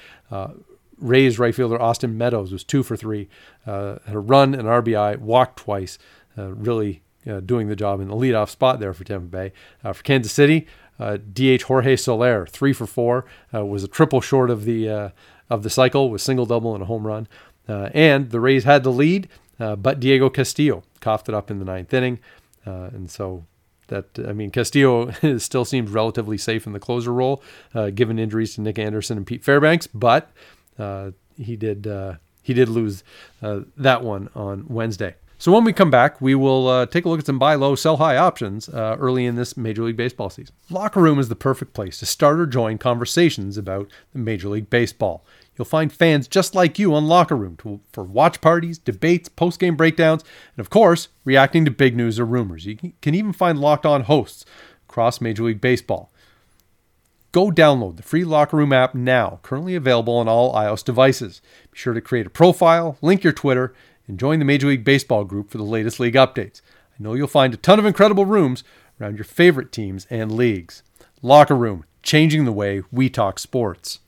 Rays 0.98 1.38
right 1.38 1.54
fielder 1.54 1.82
Austin 1.82 2.18
Meadows 2.18 2.52
was 2.52 2.64
two 2.64 2.82
for 2.82 2.96
three, 2.96 3.28
had 3.66 4.00
a 4.08 4.20
run, 4.20 4.56
an 4.56 4.66
RBI, 4.66 5.18
walked 5.20 5.60
twice. 5.60 6.00
really 6.36 7.04
uh, 7.28 7.40
doing 7.40 7.68
the 7.68 7.76
job 7.76 8.02
in 8.02 8.08
the 8.08 8.16
leadoff 8.16 8.50
spot 8.50 8.80
there 8.80 8.94
for 8.94 9.04
Tampa 9.04 9.28
Bay. 9.28 9.54
Uh, 9.84 9.94
for 9.94 10.04
Kansas 10.04 10.32
City, 10.32 10.68
uh, 11.00 11.18
DH 11.18 11.64
Jorge 11.64 11.96
Soler, 11.96 12.46
three 12.46 12.74
for 12.74 12.86
four, 12.86 13.26
uh, 13.54 13.66
was 13.66 13.84
a 13.84 13.88
triple 13.88 14.22
short 14.22 14.50
of 14.50 14.66
the 14.66 14.90
uh, 14.90 15.10
of 15.50 15.64
the 15.64 15.70
cycle 15.70 16.10
with 16.10 16.22
single 16.22 16.46
double 16.46 16.74
and 16.74 16.84
a 16.84 16.86
home 16.86 17.06
run. 17.06 17.28
Uh, 17.68 17.90
and 17.94 18.32
the 18.32 18.40
Rays 18.40 18.66
had 18.66 18.84
the 18.84 18.92
lead, 18.92 19.30
but 19.58 20.00
Diego 20.00 20.30
Castillo 20.30 20.84
coughed 21.00 21.30
it 21.30 21.36
up 21.36 21.50
in 21.50 21.60
the 21.60 21.66
ninth 21.66 21.94
inning, 21.94 22.20
and 22.66 23.10
so. 23.10 23.46
That 23.88 24.06
I 24.28 24.34
mean, 24.34 24.50
Castillo 24.52 25.12
still 25.38 25.66
seems 25.66 25.92
relatively 25.92 26.38
safe 26.38 26.66
in 26.66 26.74
the 26.74 26.80
closer 26.80 27.14
role, 27.14 27.44
given 27.94 28.20
injuries 28.20 28.56
to 28.56 28.62
Nick 28.62 28.80
Anderson 28.80 29.18
and 29.18 29.28
Pete 29.28 29.44
Fairbanks. 29.44 29.88
But 29.88 30.32
he 31.38 31.56
did 31.56 31.88
he 32.42 32.54
did 32.54 32.70
lose 32.70 33.04
that 33.42 34.04
one 34.04 34.30
on 34.36 34.66
Wednesday. 34.68 35.16
So 35.44 35.52
when 35.52 35.66
we 35.66 35.74
come 35.74 35.92
back, 35.92 36.22
we 36.22 36.36
will 36.36 36.70
uh, 36.70 36.86
take 36.86 37.04
a 37.04 37.10
look 37.10 37.20
at 37.20 37.26
some 37.26 37.38
buy 37.38 37.56
low, 37.56 37.76
sell 37.76 37.98
high 37.98 38.16
options 38.16 38.70
uh, 38.70 38.96
early 38.98 39.26
in 39.26 39.36
this 39.36 39.58
Major 39.58 39.84
League 39.84 39.98
Baseball 39.98 40.30
season. 40.30 40.56
Locker 40.70 41.02
Room 41.02 41.20
is 41.20 41.28
the 41.28 41.36
perfect 41.36 41.74
place 41.74 42.00
to 42.00 42.06
start 42.06 42.40
or 42.40 42.46
join 42.46 42.78
conversations 42.78 43.58
about 43.58 43.90
the 44.14 44.20
Major 44.20 44.48
League 44.48 44.70
Baseball. 44.70 45.26
You'll 45.58 45.66
find 45.66 45.94
fans 45.94 46.28
just 46.28 46.56
like 46.56 46.80
you 46.80 46.94
on 46.96 47.08
Locker 47.08 47.36
Room 47.36 47.58
to, 47.58 47.80
for 47.92 48.04
watch 48.04 48.42
parties, 48.42 48.78
debates, 48.78 49.30
post 49.30 49.60
game 49.60 49.76
breakdowns, 49.76 50.24
and 50.56 50.64
of 50.64 50.70
course, 50.70 51.10
reacting 51.26 51.64
to 51.66 51.72
big 51.72 51.96
news 51.96 52.20
or 52.20 52.26
rumors. 52.26 52.66
You 52.66 52.76
can 53.02 53.14
even 53.14 53.34
find 53.34 53.60
locked 53.60 53.86
on 53.86 54.04
hosts 54.04 54.46
across 54.90 55.22
Major 55.22 55.44
League 55.44 55.62
Baseball. 55.62 56.12
Go 57.32 57.50
download 57.50 57.98
the 57.98 58.04
free 58.04 58.24
Locker 58.24 58.58
Room 58.58 58.74
app 58.74 58.94
now, 58.94 59.40
currently 59.42 59.76
available 59.76 60.16
on 60.18 60.28
all 60.28 60.54
iOS 60.54 60.84
devices. 60.84 61.42
Be 61.72 61.78
sure 61.78 61.94
to 61.94 62.02
create 62.02 62.28
a 62.28 62.32
profile, 62.32 62.98
link 63.02 63.24
your 63.24 63.34
Twitter, 63.34 63.74
and 64.08 64.20
join 64.20 64.40
the 64.40 64.46
Major 64.46 64.68
League 64.68 64.84
Baseball 64.84 65.24
group 65.24 65.50
for 65.50 65.58
the 65.58 65.64
latest 65.64 66.00
league 66.00 66.14
updates. 66.14 66.62
I 67.00 67.02
know 67.02 67.16
you'll 67.16 67.28
find 67.28 67.54
a 67.54 67.58
ton 67.58 67.80
of 67.80 67.86
incredible 67.86 68.26
rooms 68.26 68.64
around 69.02 69.18
your 69.18 69.24
favorite 69.26 69.72
teams 69.72 70.06
and 70.10 70.32
leagues. 70.32 70.84
Locker 71.24 71.56
Room, 71.56 71.86
changing 72.04 72.46
the 72.46 72.52
way 72.52 72.84
we 72.92 73.10
talk 73.10 73.40
sports. 73.40 74.00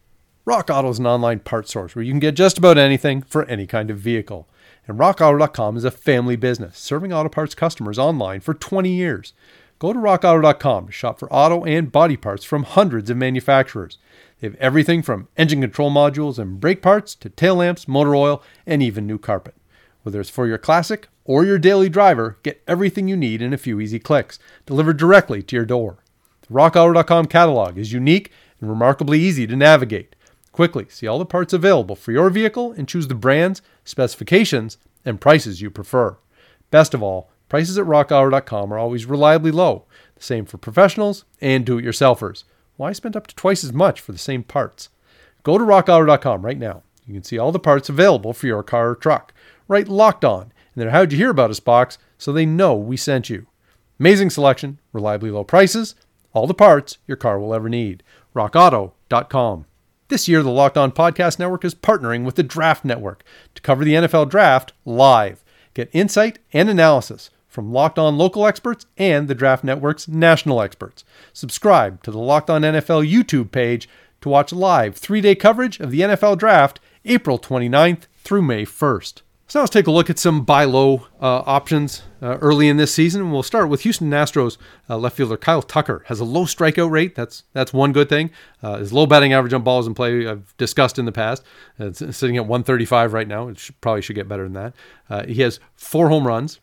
Rock 0.48 0.70
Auto 0.70 0.90
is 0.90 1.00
an 1.00 1.08
online 1.08 1.40
parts 1.40 1.74
source 1.74 1.96
where 1.96 2.04
you 2.04 2.12
can 2.12 2.20
get 2.20 2.36
just 2.36 2.60
about 2.60 2.78
anything 2.78 3.24
for 3.24 3.46
any 3.46 3.66
kind 3.66 3.90
of 3.90 3.98
vehicle. 3.98 4.48
And 4.88 5.00
RockAuto.com 5.00 5.76
is 5.76 5.84
a 5.84 5.90
family 5.90 6.36
business, 6.36 6.78
serving 6.78 7.12
auto 7.12 7.30
parts 7.30 7.56
customers 7.56 7.98
online 7.98 8.42
for 8.42 8.54
20 8.54 8.92
years. 8.92 9.34
Go 9.80 9.92
to 9.92 9.98
RockAuto.com 9.98 10.86
to 10.86 10.92
shop 10.92 11.18
for 11.18 11.34
auto 11.34 11.64
and 11.64 11.92
body 11.92 12.16
parts 12.16 12.46
from 12.46 12.62
hundreds 12.62 13.10
of 13.10 13.18
manufacturers. 13.18 13.98
They 14.40 14.46
have 14.46 14.56
everything 14.58 15.02
from 15.02 15.30
engine 15.36 15.62
control 15.62 15.90
modules 15.90 16.38
and 16.38 16.60
brake 16.60 16.84
parts 16.84 17.16
to 17.16 17.30
tail 17.30 17.56
lamps, 17.56 17.88
motor 17.88 18.16
oil, 18.16 18.44
and 18.68 18.84
even 18.84 19.08
new 19.08 19.18
carpet. 19.18 19.56
Whether 20.04 20.22
it's 20.22 20.30
for 20.30 20.46
your 20.46 20.60
classic 20.60 21.08
or 21.24 21.44
your 21.44 21.58
daily 21.58 21.90
driver, 21.90 22.38
get 22.44 22.62
everything 22.68 23.08
you 23.08 23.18
need 23.18 23.42
in 23.42 23.52
a 23.52 23.58
few 23.58 23.80
easy 23.80 23.98
clicks, 23.98 24.38
delivered 24.68 24.98
directly 24.98 25.42
to 25.42 25.56
your 25.56 25.66
door. 25.66 26.04
The 26.48 26.54
RockAuto.com 26.54 27.26
catalog 27.26 27.80
is 27.80 27.94
unique 27.94 28.32
and 28.62 28.70
remarkably 28.70 29.20
easy 29.20 29.48
to 29.48 29.56
navigate. 29.56 30.16
Quickly 30.56 30.86
see 30.88 31.06
all 31.06 31.20
the 31.20 31.26
parts 31.26 31.52
available 31.52 31.98
for 31.98 32.14
your 32.14 32.30
vehicle 32.30 32.72
and 32.72 32.88
choose 32.88 33.10
the 33.10 33.14
brands, 33.14 33.62
specifications, 33.84 34.78
and 35.04 35.20
prices 35.20 35.60
you 35.60 35.70
prefer. 35.70 36.16
Best 36.72 36.94
of 36.94 37.04
all, 37.04 37.30
prices 37.50 37.78
at 37.78 37.84
rockauto.com 37.84 38.72
are 38.72 38.78
always 38.78 39.06
reliably 39.06 39.52
low. 39.52 39.84
The 40.16 40.24
same 40.24 40.46
for 40.46 40.58
professionals 40.58 41.26
and 41.42 41.66
do 41.66 41.78
it 41.78 41.84
yourselfers. 41.84 42.46
Why 42.78 42.94
spend 42.94 43.18
up 43.18 43.28
to 43.28 43.36
twice 43.36 43.66
as 43.66 43.74
much 43.74 44.00
for 44.00 44.14
the 44.14 44.18
same 44.18 44.44
parts? 44.44 44.88
Go 45.44 45.58
to 45.58 45.66
rockauto.com 45.66 46.46
right 46.46 46.58
now. 46.58 46.84
You 47.06 47.16
can 47.16 47.24
see 47.24 47.38
all 47.38 47.52
the 47.52 47.60
parts 47.60 47.90
available 47.90 48.32
for 48.32 48.48
your 48.48 48.64
car 48.64 48.92
or 48.92 48.96
truck. 48.96 49.34
Write 49.68 49.90
locked 49.90 50.24
on 50.24 50.54
in 50.74 50.80
their 50.80 50.92
How'd 50.92 51.12
You 51.12 51.18
Hear 51.18 51.32
About 51.32 51.52
Us 51.52 51.60
box 51.60 51.98
so 52.18 52.32
they 52.32 52.46
know 52.46 52.76
we 52.76 52.96
sent 52.96 53.30
you. 53.30 53.48
Amazing 54.00 54.30
selection, 54.30 54.80
reliably 54.94 55.32
low 55.32 55.44
prices, 55.44 55.96
all 56.32 56.48
the 56.48 56.54
parts 56.54 56.98
your 57.08 57.18
car 57.18 57.42
will 57.42 57.54
ever 57.54 57.68
need. 57.68 58.04
RockAuto.com. 58.34 59.66
This 60.08 60.28
year, 60.28 60.44
the 60.44 60.52
Locked 60.52 60.78
On 60.78 60.92
Podcast 60.92 61.40
Network 61.40 61.66
is 61.66 61.74
partnering 61.74 62.26
with 62.26 62.36
the 62.36 62.44
Draft 62.44 62.86
Network 62.86 63.24
to 63.56 63.62
cover 63.64 63.84
the 63.84 63.96
NFL 63.96 64.30
Draft 64.30 64.72
live. 64.86 65.44
Get 65.74 65.90
insight 65.94 66.38
and 66.54 66.70
analysis 66.70 67.32
from 67.48 67.74
Locked 67.74 67.98
On 67.98 68.16
local 68.16 68.46
experts 68.46 68.86
and 69.00 69.28
the 69.28 69.34
Draft 69.34 69.64
Network's 69.64 70.08
national 70.08 70.62
experts. 70.62 71.04
Subscribe 71.34 72.04
to 72.04 72.12
the 72.12 72.20
Locked 72.20 72.52
On 72.52 72.62
NFL 72.62 73.12
YouTube 73.12 73.50
page 73.50 73.90
to 74.22 74.30
watch 74.30 74.54
live 74.54 74.96
three 74.96 75.22
day 75.22 75.34
coverage 75.34 75.80
of 75.80 75.90
the 75.90 76.02
NFL 76.02 76.38
Draft 76.38 76.80
April 77.04 77.40
29th 77.40 78.04
through 78.24 78.44
May 78.44 78.64
1st. 78.64 79.24
So 79.48 79.60
now 79.60 79.64
let's 79.64 79.74
take 79.74 79.86
a 79.86 79.92
look 79.92 80.10
at 80.10 80.18
some 80.18 80.44
buy 80.44 80.64
low 80.64 81.08
uh, 81.22 81.44
options 81.46 82.02
uh, 82.20 82.38
early 82.42 82.68
in 82.68 82.78
this 82.78 82.92
season. 82.92 83.22
And 83.22 83.32
we'll 83.32 83.44
start 83.44 83.70
with 83.70 83.82
Houston 83.82 84.10
Astros 84.10 84.58
uh, 84.90 84.98
left 84.98 85.18
fielder 85.18 85.38
Kyle 85.38 85.62
Tucker 85.62 86.04
has 86.08 86.20
a 86.20 86.26
low 86.26 86.46
strikeout 86.46 86.90
rate. 86.90 87.14
That's 87.14 87.44
that's 87.54 87.72
one 87.72 87.94
good 87.94 88.10
thing. 88.10 88.32
Uh, 88.64 88.78
his 88.78 88.92
low 88.92 89.06
batting 89.06 89.34
average 89.34 89.54
on 89.54 89.62
balls 89.62 89.86
in 89.86 89.94
play 89.94 90.28
I've 90.28 90.58
discussed 90.58 90.98
in 90.98 91.06
the 91.06 91.12
past. 91.12 91.44
It's 91.78 92.00
sitting 92.18 92.38
at 92.38 92.48
135 92.48 93.14
right 93.14 93.28
now. 93.28 93.48
It 93.48 93.60
should, 93.60 93.80
probably 93.82 94.02
should 94.02 94.16
get 94.16 94.28
better 94.28 94.44
than 94.44 94.54
that. 94.54 94.74
Uh, 95.12 95.26
he 95.28 95.42
has 95.42 95.60
four 95.76 96.10
home 96.10 96.26
runs, 96.26 96.60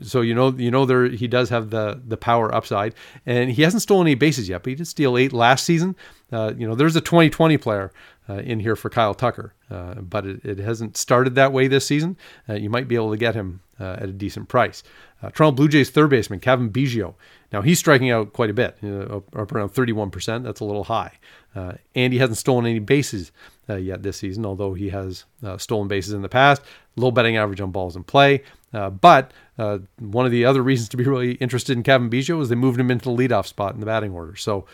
so 0.00 0.20
you 0.20 0.34
know 0.34 0.50
you 0.50 0.70
know 0.70 0.86
there 0.86 1.08
he 1.08 1.28
does 1.28 1.50
have 1.50 1.70
the 1.70 2.00
the 2.06 2.16
power 2.16 2.54
upside, 2.54 2.94
and 3.26 3.50
he 3.50 3.62
hasn't 3.62 3.82
stolen 3.82 4.06
any 4.06 4.14
bases 4.14 4.48
yet, 4.48 4.62
but 4.62 4.70
he 4.70 4.74
did 4.76 4.86
steal 4.86 5.18
eight 5.18 5.32
last 5.32 5.64
season. 5.64 5.96
Uh, 6.32 6.52
you 6.56 6.66
know 6.66 6.74
there's 6.74 6.96
a 6.96 7.00
2020 7.00 7.58
player 7.58 7.92
uh, 8.28 8.34
in 8.34 8.60
here 8.60 8.76
for 8.76 8.88
Kyle 8.88 9.14
Tucker, 9.14 9.54
uh, 9.70 9.94
but 9.94 10.24
it, 10.24 10.44
it, 10.44 10.58
hasn't 10.58 10.96
started 10.96 11.34
that 11.34 11.52
way 11.52 11.66
this 11.66 11.86
season. 11.86 12.16
Uh, 12.48 12.54
you 12.54 12.70
might 12.70 12.88
be 12.88 12.94
able 12.94 13.10
to 13.10 13.16
get 13.16 13.34
him 13.34 13.60
uh, 13.80 13.96
at 13.98 14.04
a 14.04 14.12
decent 14.12 14.48
price. 14.48 14.82
Uh, 15.22 15.30
Toronto 15.30 15.56
Blue 15.56 15.68
Jays 15.68 15.90
third 15.90 16.10
baseman 16.10 16.40
Cavan 16.40 16.70
Biggio. 16.70 17.14
Now 17.52 17.62
he's 17.62 17.78
striking 17.78 18.10
out 18.10 18.32
quite 18.32 18.48
a 18.48 18.54
bit, 18.54 18.78
up 18.82 19.52
around 19.52 19.70
31%. 19.70 20.42
That's 20.42 20.60
a 20.60 20.64
little 20.64 20.84
high, 20.84 21.18
and 21.54 22.12
he 22.12 22.18
hasn't 22.18 22.38
stolen 22.38 22.64
any 22.64 22.78
bases 22.78 23.30
yet 23.68 24.02
this 24.02 24.18
season, 24.18 24.46
although 24.46 24.72
he 24.74 24.88
has 24.88 25.24
stolen 25.58 25.88
bases 25.88 26.14
in 26.14 26.22
the 26.22 26.28
past. 26.28 26.62
Low 26.96 27.10
betting 27.10 27.36
average 27.36 27.60
on 27.60 27.70
balls 27.70 27.96
in 27.96 28.04
play. 28.04 28.42
Uh, 28.72 28.90
but 28.90 29.32
uh, 29.58 29.78
one 29.98 30.26
of 30.26 30.32
the 30.32 30.44
other 30.44 30.62
reasons 30.62 30.88
to 30.90 30.96
be 30.96 31.04
really 31.04 31.32
interested 31.34 31.76
in 31.76 31.82
Cavan 31.82 32.10
Biggio 32.10 32.40
is 32.40 32.48
they 32.48 32.54
moved 32.54 32.80
him 32.80 32.90
into 32.90 33.04
the 33.04 33.10
leadoff 33.16 33.46
spot 33.46 33.74
in 33.74 33.80
the 33.80 33.86
batting 33.86 34.12
order. 34.12 34.36
So, 34.36 34.66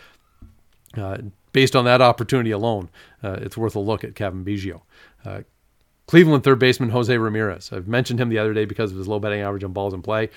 uh, 0.97 1.19
based 1.52 1.75
on 1.75 1.85
that 1.85 2.00
opportunity 2.00 2.50
alone, 2.50 2.90
uh, 3.23 3.38
it's 3.40 3.57
worth 3.57 3.75
a 3.75 3.81
look 3.81 4.05
at 4.05 4.14
Cavan 4.14 4.45
Biggio. 4.45 4.83
Uh, 5.25 5.40
Cleveland 6.07 6.43
third 6.43 6.59
baseman 6.59 6.88
Jose 6.90 7.17
Ramirez. 7.17 7.71
I've 7.73 7.88
mentioned 7.88 8.19
him 8.19 8.31
the 8.31 8.38
other 8.38 8.55
day 8.55 8.64
because 8.64 8.93
of 8.93 8.99
his 8.99 9.09
low 9.09 9.19
batting 9.19 9.43
average 9.43 9.64
on 9.64 9.73
balls 9.73 9.93
in 9.93 10.00
play 10.00 10.31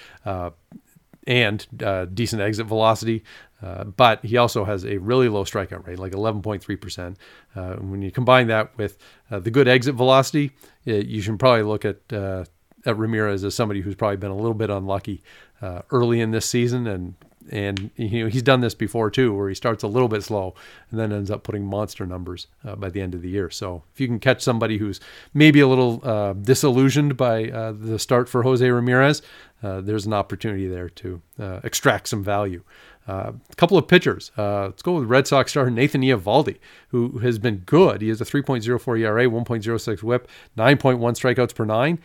and 1.27 1.65
decent 2.13 2.41
exit 2.41 2.65
velocity. 2.65 3.23
But 3.61 4.25
he 4.25 4.35
also 4.35 4.65
has 4.65 4.85
a 4.85 4.97
really 4.97 5.29
low 5.29 5.45
strikeout 5.45 5.87
rate, 5.87 5.97
like 5.97 6.11
11.3%. 6.11 7.15
Uh, 7.55 7.75
when 7.75 8.01
you 8.01 8.11
combine 8.11 8.47
that 8.47 8.77
with 8.77 8.97
the 9.29 9.49
good 9.49 9.69
exit 9.69 9.95
velocity, 9.95 10.51
it, 10.83 11.05
you 11.05 11.21
should 11.21 11.39
probably 11.39 11.63
look 11.63 11.85
at 11.85 12.01
at 12.11 12.49
Ramirez 12.85 13.43
as 13.43 13.55
somebody 13.55 13.81
who's 13.81 13.95
probably 13.95 14.17
been 14.17 14.31
a 14.31 14.35
little 14.35 14.53
bit 14.53 14.69
unlucky 14.69 15.21
uh, 15.61 15.81
early 15.91 16.21
in 16.21 16.31
this 16.31 16.45
season, 16.45 16.87
and 16.87 17.15
and 17.49 17.89
you 17.95 18.23
know 18.23 18.29
he's 18.29 18.43
done 18.43 18.61
this 18.61 18.73
before 18.73 19.09
too, 19.09 19.33
where 19.33 19.49
he 19.49 19.55
starts 19.55 19.83
a 19.83 19.87
little 19.87 20.07
bit 20.07 20.23
slow 20.23 20.53
and 20.89 20.99
then 20.99 21.11
ends 21.11 21.31
up 21.31 21.43
putting 21.43 21.65
monster 21.65 22.05
numbers 22.05 22.47
uh, 22.65 22.75
by 22.75 22.89
the 22.89 23.01
end 23.01 23.15
of 23.15 23.21
the 23.21 23.29
year. 23.29 23.49
So 23.49 23.83
if 23.93 23.99
you 23.99 24.07
can 24.07 24.19
catch 24.19 24.41
somebody 24.41 24.77
who's 24.77 24.99
maybe 25.33 25.59
a 25.59 25.67
little 25.67 26.01
uh, 26.03 26.33
disillusioned 26.33 27.17
by 27.17 27.49
uh, 27.49 27.73
the 27.73 27.99
start 27.99 28.29
for 28.29 28.43
Jose 28.43 28.67
Ramirez, 28.67 29.21
uh, 29.63 29.81
there's 29.81 30.05
an 30.05 30.13
opportunity 30.13 30.67
there 30.67 30.89
to 30.89 31.21
uh, 31.39 31.59
extract 31.63 32.07
some 32.07 32.23
value. 32.23 32.63
Uh, 33.07 33.31
a 33.49 33.55
couple 33.55 33.77
of 33.77 33.87
pitchers. 33.87 34.31
Uh, 34.37 34.65
let's 34.65 34.83
go 34.83 34.93
with 34.93 35.09
Red 35.09 35.25
Sox 35.25 35.51
star 35.51 35.69
Nathan 35.71 36.01
Eovaldi, 36.01 36.57
who 36.89 37.17
has 37.19 37.39
been 37.39 37.57
good. 37.57 38.01
He 38.01 38.09
has 38.09 38.21
a 38.21 38.25
3.04 38.25 38.99
ERA, 38.99 39.25
1.06 39.25 40.03
WHIP, 40.03 40.27
9.1 40.55 40.99
strikeouts 40.99 41.55
per 41.55 41.65
nine, 41.65 41.99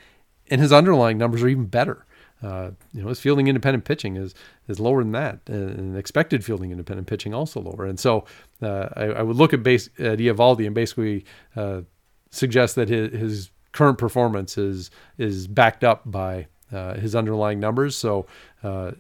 and 0.51 0.61
his 0.61 0.73
underlying 0.73 1.19
numbers 1.19 1.43
are 1.43 1.49
even 1.49 1.67
better. 1.67 2.05
Uh, 2.43 2.71
you 2.93 3.03
know, 3.03 3.09
his 3.09 3.19
fielding 3.19 3.49
independent 3.49 3.85
pitching 3.85 4.17
is 4.17 4.35
is 4.69 4.79
lower 4.79 5.03
than 5.03 5.13
that, 5.13 5.41
and 5.47 5.97
expected 5.97 6.45
fielding 6.45 6.71
independent 6.71 7.07
pitching 7.07 7.33
also 7.33 7.61
lower. 7.61 7.87
And 7.87 7.99
so, 7.99 8.25
uh, 8.61 8.89
I, 8.95 9.05
I, 9.05 9.23
would 9.23 9.37
look 9.37 9.55
at 9.55 9.63
base 9.63 9.89
at 9.99 10.21
and 10.21 10.75
basically 10.75 11.25
uh, 11.55 11.83
suggest 12.31 12.75
that 12.75 12.89
his, 12.89 13.13
his, 13.13 13.51
current 13.73 13.99
performance 13.99 14.57
is 14.57 14.91
is 15.19 15.47
backed 15.47 15.85
up 15.85 16.03
by 16.07 16.47
uh, 16.73 16.95
his 16.95 17.15
underlying 17.15 17.61
numbers. 17.61 17.97
So. 17.97 18.27
Uh, 18.63 18.93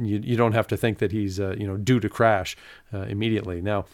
you, 0.00 0.20
you 0.22 0.36
don't 0.36 0.52
have 0.52 0.68
to 0.68 0.76
think 0.76 0.98
that 0.98 1.12
he's 1.12 1.38
uh, 1.38 1.54
you 1.58 1.66
know 1.66 1.76
due 1.76 2.00
to 2.00 2.08
crash 2.08 2.56
immediately. 2.92 3.60
Now, 3.60 3.84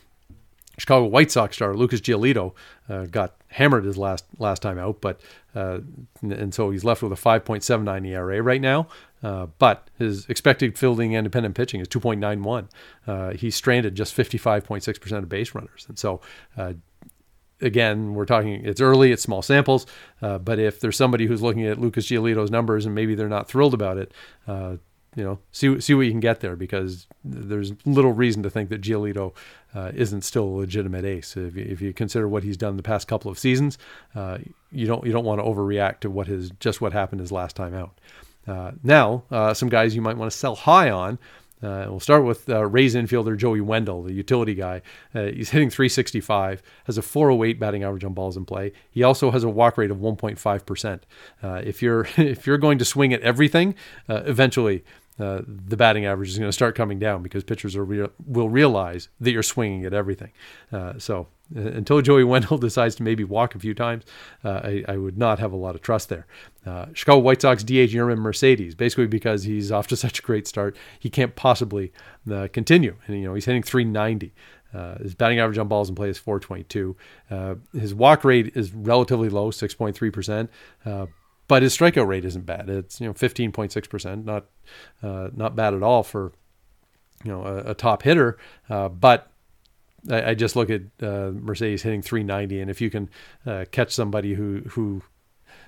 Chicago 0.79 1.07
White 1.07 1.31
Sox 1.31 1.57
star 1.57 1.75
Lucas 1.75 2.01
Giolito 2.01 2.55
uh, 2.89 3.07
got 3.07 3.35
hammered 3.49 3.85
his 3.85 3.97
last 3.97 4.25
last 4.39 4.63
time 4.63 4.79
out, 4.79 5.01
but 5.01 5.21
uh, 5.55 5.79
and 6.23 6.55
so 6.55 6.71
he's 6.71 6.85
left 6.85 7.03
with 7.03 7.13
a 7.13 7.17
5.79 7.17 8.07
ERA 8.07 8.43
right 8.43 8.61
now. 8.61 8.89
Uh, 9.23 9.47
but 9.59 9.89
his 9.99 10.27
expected 10.29 10.79
fielding 10.79 11.15
independent 11.15 11.55
pitching 11.57 11.81
is 11.81 11.89
2.91. 11.89 12.69
Uh, 13.07 13.31
he's 13.31 13.57
stranded 13.57 13.95
just 13.97 14.17
55.6% 14.17 15.13
of 15.19 15.29
base 15.29 15.55
runners, 15.55 15.87
and 15.89 15.99
so. 15.99 16.21
Uh, 16.57 16.75
again, 17.61 18.15
we're 18.15 18.25
talking, 18.25 18.65
it's 18.65 18.81
early, 18.81 19.11
it's 19.11 19.21
small 19.21 19.43
samples, 19.43 19.85
uh, 20.23 20.39
but 20.39 20.61
if 20.61 20.79
there's 20.79 20.97
somebody 20.97 21.27
who's 21.27 21.43
looking 21.43 21.67
at 21.67 21.77
Lucas 21.77 22.07
Giolito's 22.07 22.53
numbers 22.53 22.87
and 22.87 22.95
maybe 22.95 23.17
they're 23.17 23.29
not 23.29 23.49
thrilled 23.49 23.75
about 23.75 23.99
it, 23.99 24.13
you 25.17 25.25
know, 25.25 25.39
see 25.53 25.81
see 25.81 25.95
what 25.95 26.03
you 26.03 26.11
can 26.11 26.21
get 26.21 26.41
there 26.41 26.57
because 26.57 27.07
there's 27.25 27.73
little 27.85 28.13
reason 28.13 28.43
to 28.43 28.51
think 28.51 28.69
that 28.71 28.81
Giolito 28.81 29.35
uh, 29.75 29.91
isn't 29.95 30.23
still 30.23 30.45
a 30.45 30.57
legitimate 30.59 31.05
ace. 31.05 31.37
If 31.37 31.57
you, 31.57 31.65
if 31.65 31.81
you 31.81 31.93
consider 31.93 32.29
what 32.29 32.45
he's 32.45 32.57
done 32.57 32.77
the 32.77 32.83
past 32.83 33.09
couple 33.09 33.31
of 33.31 33.39
seasons, 33.39 33.79
uh, 34.15 34.39
you 34.71 34.87
don't 34.87 35.05
you 35.05 35.13
don't 35.13 35.25
want 35.25 35.41
to 35.41 35.45
overreact 35.45 36.01
to 36.01 36.11
what 36.11 36.27
his 36.27 36.51
just 36.61 36.81
what 36.81 36.93
happened 36.93 37.21
his 37.21 37.33
last 37.33 37.57
time 37.57 37.75
out. 37.75 37.99
Uh, 38.47 38.73
now, 38.83 39.25
uh, 39.31 39.53
some 39.53 39.69
guys 39.69 39.95
you 39.95 40.01
might 40.01 40.17
want 40.17 40.31
to 40.31 40.37
sell 40.37 40.55
high 40.55 40.91
on. 40.91 41.19
Uh, 41.63 41.87
we'll 41.89 42.01
start 42.01 42.25
with 42.25 42.49
uh, 42.49 42.65
Rays 42.67 42.95
infielder 42.95 43.37
Joey 43.37 43.61
Wendle, 43.61 44.03
the 44.03 44.13
utility 44.13 44.55
guy. 44.55 44.83
he's 45.13 45.51
hitting 45.51 45.71
365, 45.71 46.63
has 46.85 46.99
a 46.99 47.03
408 47.03 47.59
batting 47.59 47.83
average 47.83 48.05
on 48.05 48.15
balls 48.15 48.37
in 48.37 48.45
play. 48.45 48.73
He 48.91 49.03
also 49.03 49.31
has 49.31 49.45
a 49.45 49.49
walk 49.49 49.77
rate 49.77 49.91
of 49.91 49.99
1.5 49.99 50.67
percent. 50.67 51.07
if 51.43 51.83
you're 51.83 52.07
if 52.17 52.47
you're 52.47 52.59
going 52.59 52.79
to 52.79 52.85
swing 52.85 53.13
at 53.13 53.21
everything, 53.23 53.75
eventually 54.09 54.85
uh, 55.19 55.43
the 55.47 55.77
batting 55.77 56.07
average 56.07 56.29
is 56.29 56.39
going 56.39 56.49
to 56.49 56.53
start 56.53 56.75
coming 56.75 56.99
down 56.99 57.23
because 57.23 57.45
pitchers 57.45 57.77
re- 57.77 58.09
will 58.27 58.49
realize 58.49 59.09
that 59.21 59.31
you're 59.33 59.43
swinging 59.43 59.85
at 59.85 59.93
everything. 59.93 60.31
Uh, 60.73 60.95
so 60.99 61.27
uh, 61.57 61.61
until 61.61 62.01
Joey 62.01 62.25
Wendle 62.25 62.59
decides 62.59 62.95
to 62.97 63.03
maybe 63.03 63.25
walk 63.25 63.55
a 63.55 63.59
few 63.59 63.75
times, 63.75 64.05
uh, 64.45 64.61
I, 64.63 64.85
I, 64.89 64.97
would 64.97 65.19
not 65.19 65.39
have 65.39 65.53
a 65.53 65.57
lot 65.57 65.75
of 65.75 65.81
trust 65.81 66.09
there. 66.09 66.27
Uh, 66.65 66.87
Chicago 66.93 67.19
White 67.19 67.43
Sox 67.43 67.65
DH 67.65 67.91
Yermin 67.93 68.19
Mercedes, 68.19 68.75
basically 68.75 69.07
because 69.07 69.45
he's 69.45 69.73
off 69.73 69.89
to 69.89 69.97
such 69.97 70.21
a 70.21 70.23
great 70.23 70.47
start, 70.47 70.77
he 70.99 71.11
can't 71.11 71.35
possibly 71.35 71.93
continue. 72.53 72.97
And 73.07 73.19
you 73.19 73.25
know 73.25 73.35
he's 73.35 73.47
hitting 73.47 73.63
390. 73.63 74.33
Uh, 74.73 74.99
his 74.99 75.15
batting 75.15 75.39
average 75.39 75.59
on 75.59 75.69
balls 75.69 75.89
in 75.89 75.95
play 75.95 76.11
is 76.11 76.19
422. 76.19 76.97
Uh, 77.31 77.55
his 77.73 77.95
walk 77.95 78.25
rate 78.25 78.53
is 78.55 78.73
relatively 78.75 79.29
low, 79.29 79.51
6.3%. 79.51 80.49
Uh, 80.85 81.07
but 81.49 81.63
his 81.63 81.77
strikeout 81.77 82.07
rate 82.07 82.25
isn't 82.25 82.47
bad. 82.47 82.69
It's 82.69 83.01
you 83.01 83.07
know 83.07 83.15
15.6 83.15 83.89
percent, 83.89 84.25
not 84.25 84.47
uh, 85.03 85.31
not 85.35 85.57
bad 85.57 85.75
at 85.75 85.83
all 85.83 86.03
for 86.03 86.33
you 87.25 87.33
know 87.33 87.43
a, 87.43 87.71
a 87.71 87.75
top 87.75 88.03
hitter. 88.03 88.39
Uh, 88.71 88.89
but 88.89 89.31
I, 90.11 90.31
I, 90.31 90.35
just 90.35 90.55
look 90.55 90.71
at 90.71 90.83
uh, 91.03 91.33
Mercedes 91.33 91.83
hitting 91.83 92.03
390, 92.03 92.61
and 92.61 92.71
if 92.71 92.81
you 92.81 92.91
can 92.91 93.09
uh, 93.47 93.65
catch 93.73 93.93
somebody 93.93 94.35
who 94.35 94.63
who 94.71 95.03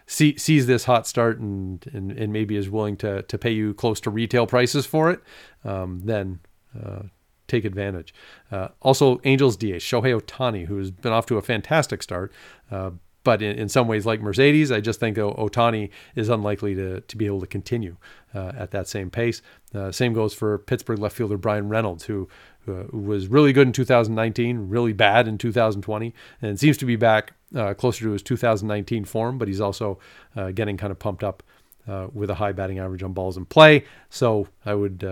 see, 0.07 0.37
sees 0.37 0.67
this 0.67 0.85
hot 0.85 1.07
start 1.07 1.39
and, 1.39 1.85
and 1.93 2.13
and 2.13 2.33
maybe 2.33 2.57
is 2.57 2.69
willing 2.69 2.97
to 2.99 3.23
to 3.23 3.39
pay 3.39 3.51
you 3.51 3.75
close 3.75 4.01
to 4.03 4.11
retail 4.11 4.47
prices 4.47 4.87
for 4.87 5.11
it, 5.11 5.21
um, 5.65 6.03
then 6.05 6.41
uh, 6.81 7.03
take 7.49 7.65
advantage. 7.65 8.15
Uh, 8.53 8.69
also, 8.81 9.21
Angels 9.25 9.57
DH 9.57 9.83
Shohei 9.83 10.19
Ohtani, 10.19 10.67
who 10.67 10.79
has 10.79 10.91
been 10.91 11.13
off 11.13 11.27
to 11.27 11.37
a 11.37 11.43
fantastic 11.43 12.03
start, 12.03 12.33
uh, 12.71 12.91
but 13.23 13.43
in, 13.43 13.57
in, 13.57 13.69
some 13.69 13.87
ways, 13.87 14.07
like 14.07 14.21
Mercedes, 14.21 14.73
I 14.73 14.81
just 14.81 15.01
think 15.01 15.17
Ohtani 15.17 15.91
is 16.15 16.29
unlikely 16.29 16.75
to, 16.75 17.01
to 17.01 17.17
be 17.17 17.27
able 17.27 17.41
to 17.41 17.47
continue 17.47 17.97
uh, 18.35 18.53
at 18.57 18.71
that 18.71 18.89
same 18.89 19.11
pace. 19.11 19.43
Uh, 19.75 19.93
same 19.93 20.13
goes 20.13 20.35
for 20.35 20.59
Pittsburgh 20.59 20.99
left 20.99 21.17
fielder 21.17 21.37
Bryan 21.37 21.69
Reynolds, 21.69 22.05
who, 22.05 22.29
uh, 22.69 22.85
was 22.91 23.29
really 23.29 23.53
good 23.53 23.67
in 23.67 23.73
2019, 23.73 24.69
really 24.69 24.93
bad 24.93 25.27
in 25.27 25.39
2020, 25.39 26.15
and 26.43 26.59
seems 26.59 26.77
to 26.79 26.87
be 26.87 26.97
back 26.97 27.35
uh, 27.55 27.75
closer 27.75 28.05
to 28.05 28.13
his 28.13 28.23
2019 28.23 29.05
form, 29.05 29.39
but 29.39 29.49
he's 29.49 29.61
also 29.61 29.99
uh, 30.37 30.51
getting 30.51 30.77
kind 30.77 30.91
of 30.91 30.99
pumped 30.99 31.25
up 31.25 31.43
uh, 31.89 32.07
with 32.13 32.31
a 32.31 32.35
high 32.35 32.53
batting 32.53 32.79
average 32.79 33.03
on 33.03 33.13
balls 33.13 33.37
in 33.37 33.45
play. 33.45 33.85
So 34.09 34.49
I 34.65 34.75
would 34.75 35.03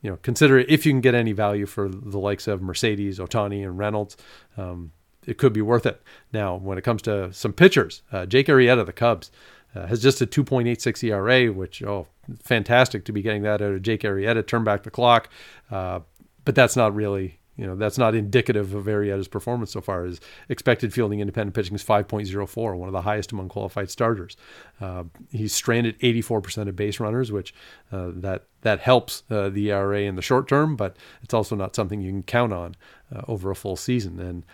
you 0.00 0.10
know, 0.10 0.16
consider 0.22 0.58
it 0.58 0.70
if 0.70 0.86
you 0.86 0.92
can 0.92 1.00
get 1.00 1.14
any 1.14 1.32
value 1.32 1.66
for 1.66 1.88
the 1.88 2.18
likes 2.18 2.46
of 2.46 2.62
Mercedes, 2.62 3.18
Ohtani, 3.18 3.64
and 3.64 3.78
Reynolds. 3.78 4.16
Um, 4.56 4.92
it 5.26 5.38
could 5.38 5.52
be 5.52 5.62
worth 5.62 5.86
it. 5.86 6.02
Now, 6.32 6.56
when 6.56 6.78
it 6.78 6.84
comes 6.84 7.02
to 7.02 7.32
some 7.32 7.52
pitchers, 7.52 8.02
uh, 8.12 8.26
Jake 8.26 8.46
Arrieta, 8.46 8.84
the 8.84 8.92
Cubs, 8.92 9.30
uh, 9.74 9.86
has 9.86 10.02
just 10.02 10.20
a 10.22 10.26
2.86 10.26 11.04
ERA, 11.04 11.52
which 11.52 11.82
oh, 11.82 12.06
fantastic 12.42 13.04
to 13.04 13.12
be 13.12 13.22
getting 13.22 13.42
that 13.42 13.60
out 13.60 13.72
of 13.72 13.82
Jake 13.82 14.02
Arrieta. 14.02 14.46
Turn 14.46 14.64
back 14.64 14.82
the 14.82 14.90
clock, 14.90 15.28
uh, 15.70 16.00
but 16.44 16.54
that's 16.54 16.76
not 16.76 16.94
really 16.94 17.38
you 17.58 17.66
know 17.66 17.74
that's 17.74 17.98
not 17.98 18.14
indicative 18.14 18.72
of 18.72 18.84
Arrieta's 18.84 19.28
performance 19.28 19.72
so 19.72 19.80
far. 19.80 20.04
His 20.04 20.20
expected 20.48 20.94
fielding 20.94 21.20
independent 21.20 21.54
pitching 21.54 21.74
is 21.74 21.84
5.04, 21.84 22.76
one 22.76 22.88
of 22.88 22.92
the 22.92 23.02
highest 23.02 23.32
among 23.32 23.48
qualified 23.48 23.90
starters. 23.90 24.36
Uh, 24.80 25.04
he's 25.30 25.52
stranded 25.52 25.98
84% 25.98 26.68
of 26.68 26.76
base 26.76 27.00
runners, 27.00 27.32
which 27.32 27.52
uh, 27.90 28.10
that 28.14 28.44
that 28.62 28.78
helps 28.78 29.24
uh, 29.28 29.48
the 29.48 29.72
ERA 29.72 30.02
in 30.02 30.14
the 30.14 30.22
short 30.22 30.48
term, 30.48 30.76
but 30.76 30.96
it's 31.22 31.34
also 31.34 31.56
not 31.56 31.74
something 31.74 32.00
you 32.00 32.12
can 32.12 32.22
count 32.22 32.52
on 32.52 32.76
uh, 33.14 33.22
over 33.26 33.50
a 33.50 33.56
full 33.56 33.76
season. 33.76 34.20
And 34.20 34.46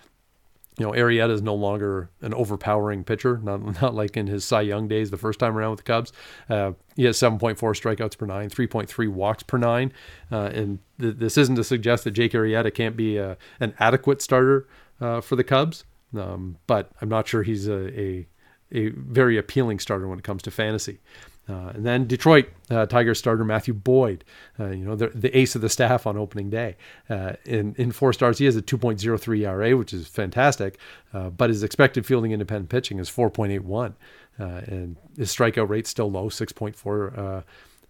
you 0.78 0.84
know, 0.84 0.92
Arrieta 0.92 1.30
is 1.30 1.40
no 1.40 1.54
longer 1.54 2.10
an 2.20 2.34
overpowering 2.34 3.04
pitcher, 3.04 3.38
not, 3.42 3.60
not 3.82 3.94
like 3.94 4.16
in 4.16 4.26
his 4.26 4.44
Cy 4.44 4.62
Young 4.62 4.88
days 4.88 5.10
the 5.10 5.16
first 5.16 5.38
time 5.38 5.56
around 5.56 5.70
with 5.70 5.78
the 5.78 5.84
Cubs. 5.84 6.12
Uh, 6.48 6.72
he 6.96 7.04
has 7.04 7.16
7.4 7.16 7.56
strikeouts 7.56 8.18
per 8.18 8.26
nine, 8.26 8.50
3.3 8.50 9.08
walks 9.08 9.42
per 9.44 9.58
nine. 9.58 9.92
Uh, 10.32 10.50
and 10.52 10.80
th- 11.00 11.16
this 11.16 11.38
isn't 11.38 11.56
to 11.56 11.64
suggest 11.64 12.04
that 12.04 12.10
Jake 12.10 12.32
Arrieta 12.32 12.74
can't 12.74 12.96
be 12.96 13.16
a, 13.16 13.32
uh, 13.32 13.34
an 13.60 13.74
adequate 13.78 14.20
starter 14.20 14.66
uh, 15.00 15.20
for 15.20 15.36
the 15.36 15.44
Cubs, 15.44 15.84
um, 16.16 16.56
but 16.66 16.90
I'm 17.00 17.08
not 17.08 17.28
sure 17.28 17.42
he's 17.42 17.68
a, 17.68 18.00
a, 18.00 18.26
a 18.72 18.88
very 18.90 19.36
appealing 19.36 19.78
starter 19.78 20.08
when 20.08 20.18
it 20.18 20.24
comes 20.24 20.42
to 20.42 20.50
fantasy. 20.50 20.98
Uh, 21.48 21.72
and 21.74 21.84
then 21.84 22.06
Detroit 22.06 22.48
uh, 22.70 22.86
Tigers 22.86 23.18
starter 23.18 23.44
Matthew 23.44 23.74
Boyd, 23.74 24.24
uh, 24.58 24.68
you 24.68 24.84
know 24.84 24.96
the, 24.96 25.08
the 25.08 25.36
ace 25.36 25.54
of 25.54 25.60
the 25.60 25.68
staff 25.68 26.06
on 26.06 26.16
opening 26.16 26.48
day. 26.48 26.76
Uh, 27.10 27.34
in 27.44 27.74
in 27.76 27.92
four 27.92 28.12
starts, 28.12 28.38
he 28.38 28.46
has 28.46 28.56
a 28.56 28.62
2.03 28.62 29.40
ERA, 29.40 29.76
which 29.76 29.92
is 29.92 30.06
fantastic, 30.06 30.78
uh, 31.12 31.28
but 31.30 31.50
his 31.50 31.62
expected 31.62 32.06
fielding 32.06 32.32
independent 32.32 32.70
pitching 32.70 32.98
is 32.98 33.10
4.81, 33.10 33.94
uh, 34.38 34.44
and 34.66 34.96
his 35.16 35.34
strikeout 35.34 35.68
rate 35.68 35.86
still 35.86 36.10
low, 36.10 36.28
6.4 36.28 37.44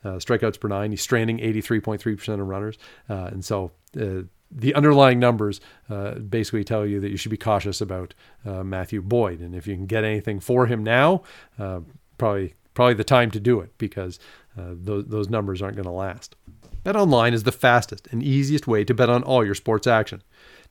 strikeouts 0.04 0.60
per 0.60 0.68
nine. 0.68 0.90
He's 0.90 1.02
stranding 1.02 1.38
83.3% 1.38 2.28
of 2.40 2.40
runners, 2.40 2.78
and 3.08 3.44
so. 3.44 3.70
the 4.56 4.74
underlying 4.74 5.18
numbers 5.18 5.60
basically 6.28 6.64
tell 6.64 6.86
you 6.86 7.00
that 7.00 7.10
you 7.10 7.16
should 7.16 7.30
be 7.30 7.36
cautious 7.36 7.80
about 7.80 8.14
Matthew 8.44 9.00
Boyd, 9.00 9.40
and 9.40 9.54
if 9.54 9.68
you 9.68 9.76
can 9.76 9.86
get 9.86 10.02
anything 10.02 10.40
for 10.40 10.66
him 10.66 10.82
now, 10.82 11.22
probably 12.18 12.54
probably 12.74 12.94
the 12.94 13.04
time 13.04 13.30
to 13.30 13.40
do 13.40 13.60
it 13.60 13.76
because 13.78 14.18
uh, 14.58 14.72
those, 14.72 15.06
those 15.06 15.28
numbers 15.28 15.62
aren't 15.62 15.76
going 15.76 15.84
to 15.84 15.90
last. 15.90 16.36
Bet 16.82 16.96
online 16.96 17.32
is 17.32 17.44
the 17.44 17.52
fastest 17.52 18.08
and 18.10 18.22
easiest 18.22 18.66
way 18.66 18.84
to 18.84 18.92
bet 18.92 19.08
on 19.08 19.22
all 19.22 19.44
your 19.44 19.54
sports 19.54 19.86
action. 19.86 20.22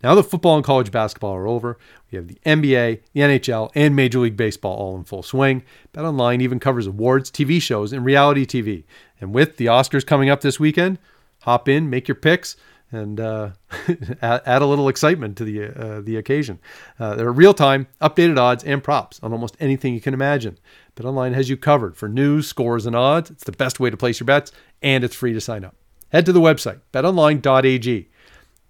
Now 0.03 0.13
that 0.15 0.24
football 0.24 0.57
and 0.57 0.63
college 0.63 0.91
basketball 0.91 1.33
are 1.33 1.48
over, 1.48 1.79
we 2.12 2.17
have 2.17 2.27
the 2.27 2.38
NBA, 2.45 3.01
the 3.13 3.22
NHL, 3.22 3.72
and 3.74 3.95
Major 3.95 4.19
League 4.19 4.38
Baseball 4.38 4.75
all 4.75 4.98
in 4.98 5.05
full 5.05 5.24
swing. 5.24 5.63
Bet 5.93 6.05
online 6.05 6.41
even 6.41 6.60
covers 6.60 6.86
awards, 6.86 7.31
TV 7.31 7.62
shows, 7.62 7.93
and 7.93 8.05
reality 8.05 8.45
TV. 8.45 8.83
And 9.19 9.33
with 9.33 9.57
the 9.57 9.67
Oscars 9.67 10.05
coming 10.05 10.29
up 10.29 10.41
this 10.41 10.60
weekend, 10.60 11.00
hop 11.41 11.67
in, 11.69 11.89
make 11.89 12.07
your 12.07 12.15
picks, 12.15 12.57
and 12.93 13.19
uh, 13.19 13.51
add, 14.21 14.62
a 14.62 14.65
little 14.65 14.88
excitement 14.88 15.38
to 15.38 15.43
the 15.43 15.65
uh, 15.65 16.01
the 16.01 16.15
occasion. 16.15 16.59
Uh, 17.00 17.15
there 17.15 17.27
are 17.27 17.33
real 17.33 17.53
time, 17.53 17.88
updated 18.01 18.38
odds 18.38 18.63
and 18.63 18.83
props 18.83 19.19
on 19.23 19.33
almost 19.33 19.57
anything 19.59 19.93
you 19.93 20.01
can 20.01 20.13
imagine. 20.13 20.57
BetOnline 20.95 21.33
has 21.33 21.50
you 21.50 21.57
covered 21.57 21.97
for 21.97 22.07
news, 22.07 22.47
scores, 22.47 22.85
and 22.85 22.95
odds. 22.95 23.31
It's 23.31 23.43
the 23.43 23.51
best 23.51 23.79
way 23.79 23.89
to 23.89 23.97
place 23.97 24.19
your 24.19 24.25
bets, 24.25 24.51
and 24.81 25.03
it's 25.03 25.15
free 25.15 25.33
to 25.33 25.41
sign 25.41 25.63
up. 25.63 25.75
Head 26.12 26.25
to 26.27 26.31
the 26.31 26.39
website 26.39 26.81
betonline.ag. 26.91 28.09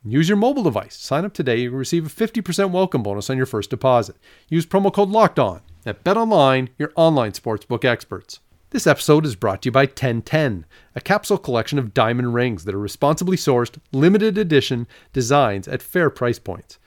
Use 0.06 0.28
your 0.28 0.38
mobile 0.38 0.64
device. 0.64 0.98
Sign 0.98 1.24
up 1.24 1.34
today. 1.34 1.62
You'll 1.62 1.76
receive 1.76 2.06
a 2.06 2.10
50% 2.10 2.72
welcome 2.72 3.04
bonus 3.04 3.30
on 3.30 3.38
your 3.38 3.46
first 3.46 3.70
deposit. 3.70 4.18
Use 4.50 4.66
promo 4.66 4.94
code 4.94 5.10
Locked 5.10 5.40
On 5.40 5.62
at 5.86 6.04
BetOnline, 6.04 6.70
your 6.78 6.92
online 6.96 7.32
sportsbook 7.32 7.86
experts. 7.86 8.40
This 8.74 8.88
episode 8.88 9.24
is 9.28 9.36
brought 9.36 9.62
to 9.62 9.68
you 9.68 9.72
by 9.72 9.84
1010, 9.84 10.66
a 10.96 11.00
capsule 11.00 11.38
collection 11.38 11.78
of 11.78 11.94
diamond 11.94 12.34
rings 12.34 12.66
that 12.66 12.74
are 12.74 12.80
responsibly 12.80 13.38
sourced, 13.38 13.78
limited 13.92 14.36
edition 14.36 14.88
designs 15.14 15.68
at 15.68 15.84
fair 15.84 16.10
price 16.10 16.40
points. 16.40 16.80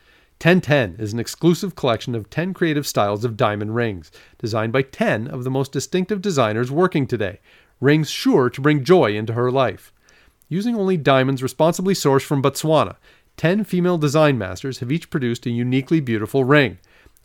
1010 0.42 0.96
is 0.98 1.12
an 1.12 1.20
exclusive 1.20 1.76
collection 1.76 2.16
of 2.16 2.28
10 2.28 2.54
creative 2.54 2.88
styles 2.88 3.24
of 3.24 3.36
diamond 3.36 3.76
rings, 3.76 4.10
designed 4.38 4.72
by 4.72 4.82
10 4.82 5.28
of 5.28 5.44
the 5.44 5.50
most 5.50 5.70
distinctive 5.70 6.20
designers 6.20 6.72
working 6.72 7.06
today, 7.06 7.38
rings 7.80 8.10
sure 8.10 8.50
to 8.50 8.60
bring 8.60 8.82
joy 8.82 9.14
into 9.14 9.34
her 9.34 9.52
life. 9.52 9.92
Using 10.48 10.74
only 10.74 10.96
diamonds 10.96 11.40
responsibly 11.40 11.94
sourced 11.94 12.26
from 12.26 12.42
Botswana, 12.42 12.96
10 13.36 13.62
female 13.62 13.96
design 13.96 14.36
masters 14.36 14.80
have 14.80 14.90
each 14.90 15.08
produced 15.08 15.46
a 15.46 15.50
uniquely 15.50 16.00
beautiful 16.00 16.42
ring. 16.42 16.78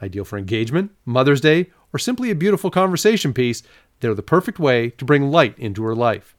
Ideal 0.04 0.24
for 0.24 0.38
engagement, 0.38 0.92
Mother's 1.04 1.42
Day, 1.42 1.72
or 1.94 1.98
simply 2.00 2.30
a 2.30 2.36
beautiful 2.36 2.70
conversation 2.70 3.34
piece, 3.34 3.64
they're 4.02 4.14
the 4.14 4.22
perfect 4.22 4.60
way 4.60 4.90
to 4.90 5.06
bring 5.06 5.32
light 5.32 5.58
into 5.58 5.84
her 5.84 5.96
life. 5.96 6.36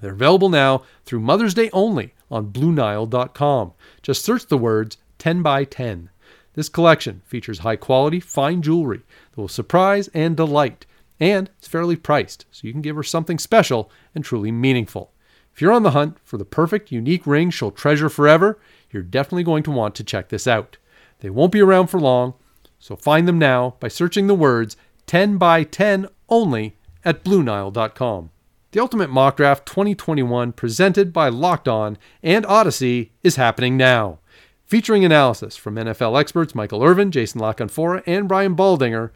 They're 0.00 0.12
available 0.12 0.48
now 0.48 0.84
through 1.04 1.20
Mother's 1.20 1.54
Day 1.54 1.68
only 1.72 2.14
on 2.30 2.52
BlueNile.com. 2.52 3.72
Just 4.02 4.24
search 4.24 4.46
the 4.46 4.58
words 4.58 4.96
10 5.18 5.42
by 5.42 5.64
10. 5.64 6.08
This 6.54 6.68
collection 6.68 7.22
features 7.26 7.60
high 7.60 7.76
quality, 7.76 8.18
fine 8.18 8.62
jewelry 8.62 9.02
that 9.30 9.40
will 9.40 9.48
surprise 9.48 10.08
and 10.14 10.36
delight, 10.36 10.86
and 11.20 11.50
it's 11.58 11.68
fairly 11.68 11.96
priced, 11.96 12.46
so 12.50 12.66
you 12.66 12.72
can 12.72 12.82
give 12.82 12.96
her 12.96 13.02
something 13.02 13.38
special 13.38 13.90
and 14.14 14.24
truly 14.24 14.50
meaningful. 14.50 15.12
If 15.54 15.60
you're 15.60 15.72
on 15.72 15.82
the 15.82 15.90
hunt 15.90 16.18
for 16.24 16.38
the 16.38 16.44
perfect, 16.44 16.90
unique 16.90 17.26
ring 17.26 17.50
she'll 17.50 17.70
treasure 17.70 18.08
forever, 18.08 18.58
you're 18.90 19.02
definitely 19.02 19.44
going 19.44 19.62
to 19.64 19.70
want 19.70 19.94
to 19.96 20.04
check 20.04 20.28
this 20.28 20.46
out. 20.46 20.78
They 21.20 21.30
won't 21.30 21.52
be 21.52 21.60
around 21.60 21.88
for 21.88 22.00
long, 22.00 22.34
so 22.78 22.96
find 22.96 23.28
them 23.28 23.38
now 23.38 23.76
by 23.78 23.88
searching 23.88 24.26
the 24.26 24.34
words 24.34 24.76
10 25.10 25.38
by 25.38 25.64
10 25.64 26.06
only 26.28 26.76
at 27.04 27.24
BlueNile.com. 27.24 28.30
The 28.70 28.78
Ultimate 28.78 29.10
Mock 29.10 29.38
Draft 29.38 29.66
2021, 29.66 30.52
presented 30.52 31.12
by 31.12 31.28
Locked 31.28 31.66
On 31.66 31.98
and 32.22 32.44
Audacy, 32.44 33.10
is 33.24 33.34
happening 33.34 33.76
now. 33.76 34.20
Featuring 34.66 35.04
analysis 35.04 35.56
from 35.56 35.74
NFL 35.74 36.16
experts 36.20 36.54
Michael 36.54 36.84
Irvin, 36.84 37.10
Jason 37.10 37.40
La 37.40 37.52
Canfora, 37.52 38.04
and 38.06 38.28
Brian 38.28 38.54
Baldinger, 38.54 39.10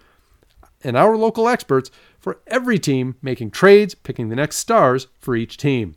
and 0.82 0.96
our 0.96 1.16
local 1.16 1.48
experts 1.48 1.92
for 2.18 2.40
every 2.48 2.80
team 2.80 3.14
making 3.22 3.52
trades, 3.52 3.94
picking 3.94 4.30
the 4.30 4.34
next 4.34 4.56
stars 4.56 5.06
for 5.20 5.36
each 5.36 5.56
team. 5.56 5.94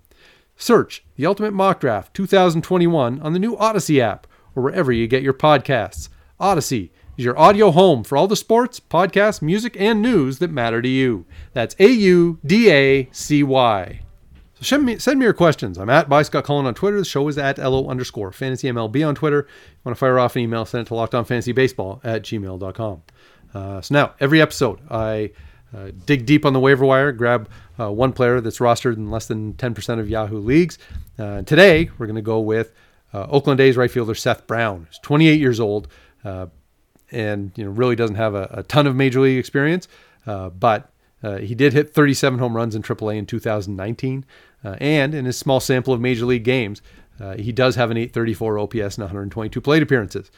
Search 0.56 1.04
the 1.16 1.26
Ultimate 1.26 1.56
Mock 1.56 1.80
Draft 1.80 2.14
2021 2.14 3.20
on 3.20 3.34
the 3.34 3.40
new 3.40 3.56
Audacy 3.56 4.00
app 4.00 4.28
or 4.56 4.62
wherever 4.62 4.92
you 4.92 5.08
get 5.08 5.24
your 5.24 5.34
podcasts. 5.34 6.10
Audacy 6.40 6.92
is 7.18 7.26
your 7.26 7.38
audio 7.38 7.72
home 7.72 8.04
for 8.04 8.16
all 8.16 8.28
the 8.28 8.36
sports, 8.36 8.80
podcasts, 8.80 9.42
music, 9.42 9.76
and 9.80 10.02
news 10.02 10.40
that 10.40 10.52
matter 10.52 10.82
to 10.82 10.88
you. 10.88 11.26
That's 11.54 11.76
A 11.80 11.88
U 11.88 12.40
D 12.46 12.72
A 12.72 13.10
C 13.12 13.44
Y. 13.44 14.02
So 14.54 14.64
send 14.64 14.86
me, 14.86 14.98
send 15.00 15.20
me 15.20 15.26
your 15.26 15.34
questions. 15.34 15.78
I'm 15.78 15.90
at 15.90 16.08
by 16.08 16.22
Scott 16.22 16.44
Cullen 16.44 16.66
on 16.66 16.74
Twitter. 16.74 16.98
The 16.98 17.06
show 17.06 17.28
is 17.28 17.38
at 17.38 17.58
LO 17.58 17.88
underscore 17.88 18.32
fantasy 18.32 18.68
MLB 18.68 19.08
on 19.08 19.16
Twitter. 19.16 19.42
If 19.42 19.48
you 19.48 19.78
want 19.86 19.98
to 19.98 20.00
fire 20.00 20.20
off 20.20 20.36
an 20.36 20.44
email, 20.44 20.66
send 20.66 20.86
it 20.86 20.90
to 20.90 20.94
lockedonfantasybaseball 20.94 22.02
at 22.04 22.22
gmail.com. 22.24 23.04
Uh, 23.54 23.82
so 23.82 23.94
now, 23.94 24.14
every 24.20 24.42
episode, 24.42 24.80
I 24.90 25.32
uh, 25.76 25.92
dig 26.06 26.26
deep 26.26 26.46
on 26.46 26.54
the 26.54 26.60
waiver 26.60 26.86
wire, 26.86 27.12
grab 27.12 27.50
uh, 27.80 27.92
one 27.92 28.14
player 28.14 28.42
that's 28.42 28.60
rostered 28.60 28.96
in 28.96 29.12
less 29.12 29.28
than 29.28 29.54
10% 29.54 30.00
of 30.00 30.10
Yahoo 30.10 30.40
leagues. 30.40 30.78
Uh, 31.18 31.42
today, 31.44 31.90
we're 31.98 32.08
going 32.08 32.16
to 32.16 32.22
go 32.22 32.40
with 32.40 32.74
uh, 33.14 33.28
Oakland 33.30 33.60
A's 33.60 33.78
right 33.78 33.90
fielder 33.90 34.16
Seth 34.16 34.48
Brown. 34.48 34.88
He's 34.90 35.00
28 35.00 35.40
years 35.40 35.60
old. 35.60 35.88
And 37.12 37.52
you 37.56 37.64
know 37.64 37.72
really 37.72 37.96
doesn't 37.96 38.18
have 38.18 38.36
a, 38.36 38.50
a 38.52 38.64
ton 38.64 38.86
of 38.86 38.96
major 38.96 39.22
league 39.22 39.38
experience, 39.38 39.88
uh, 40.26 40.50
but 40.50 40.92
uh, 41.24 41.38
he 41.38 41.56
did 41.56 41.74
hit 41.74 41.94
37 41.94 42.40
home 42.40 42.56
runs 42.56 42.76
in 42.76 42.84
AAA 42.84 43.18
in 43.18 43.26
2019, 43.26 44.26
uh, 44.64 44.76
and 44.80 45.16
in 45.16 45.26
his 45.26 45.38
small 45.38 45.60
sample 45.60 45.94
of 45.94 46.02
major 46.02 46.26
league 46.26 46.44
games, 46.44 46.82
uh, 47.20 47.36
he 47.36 47.52
does 47.52 47.76
have 47.76 47.90
an 47.90 47.98
834 47.98 48.60
OPS 48.60 48.98
and 48.98 49.04
122 49.04 49.60
plate 49.60 49.82
appearances. 49.82 50.30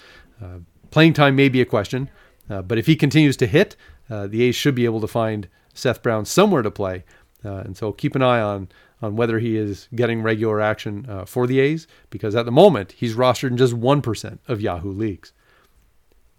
Uh, 0.41 0.60
playing 0.91 1.13
time 1.13 1.36
may 1.36 1.49
be 1.49 1.60
a 1.60 1.65
question, 1.65 2.10
uh, 2.49 2.62
but 2.62 2.77
if 2.77 2.86
he 2.86 2.95
continues 2.95 3.36
to 3.38 3.47
hit, 3.47 3.75
the 4.10 4.43
A's 4.43 4.55
should 4.55 4.73
be 4.73 4.86
able 4.86 5.01
to 5.01 5.08
find 5.08 5.47
Seth 5.73 6.01
Brown 6.01 6.25
somewhere 6.25 6.62
to 6.62 6.71
play, 6.71 7.03
and 7.43 7.77
so 7.77 7.91
keep 7.91 8.15
an 8.15 8.21
eye 8.21 8.41
on 8.41 8.69
on 9.01 9.15
whether 9.15 9.39
he 9.39 9.55
is 9.55 9.88
getting 9.95 10.21
regular 10.21 10.60
action 10.60 11.25
for 11.25 11.45
the 11.45 11.60
A's, 11.60 11.88
because 12.10 12.36
at 12.36 12.45
the 12.45 12.51
moment 12.51 12.93
he's 12.93 13.15
rostered 13.15 13.51
in 13.51 13.58
just 13.58 13.73
one 13.73 14.01
percent 14.01 14.39
of 14.47 14.62
Yahoo 14.62 14.91
leagues. 14.91 15.34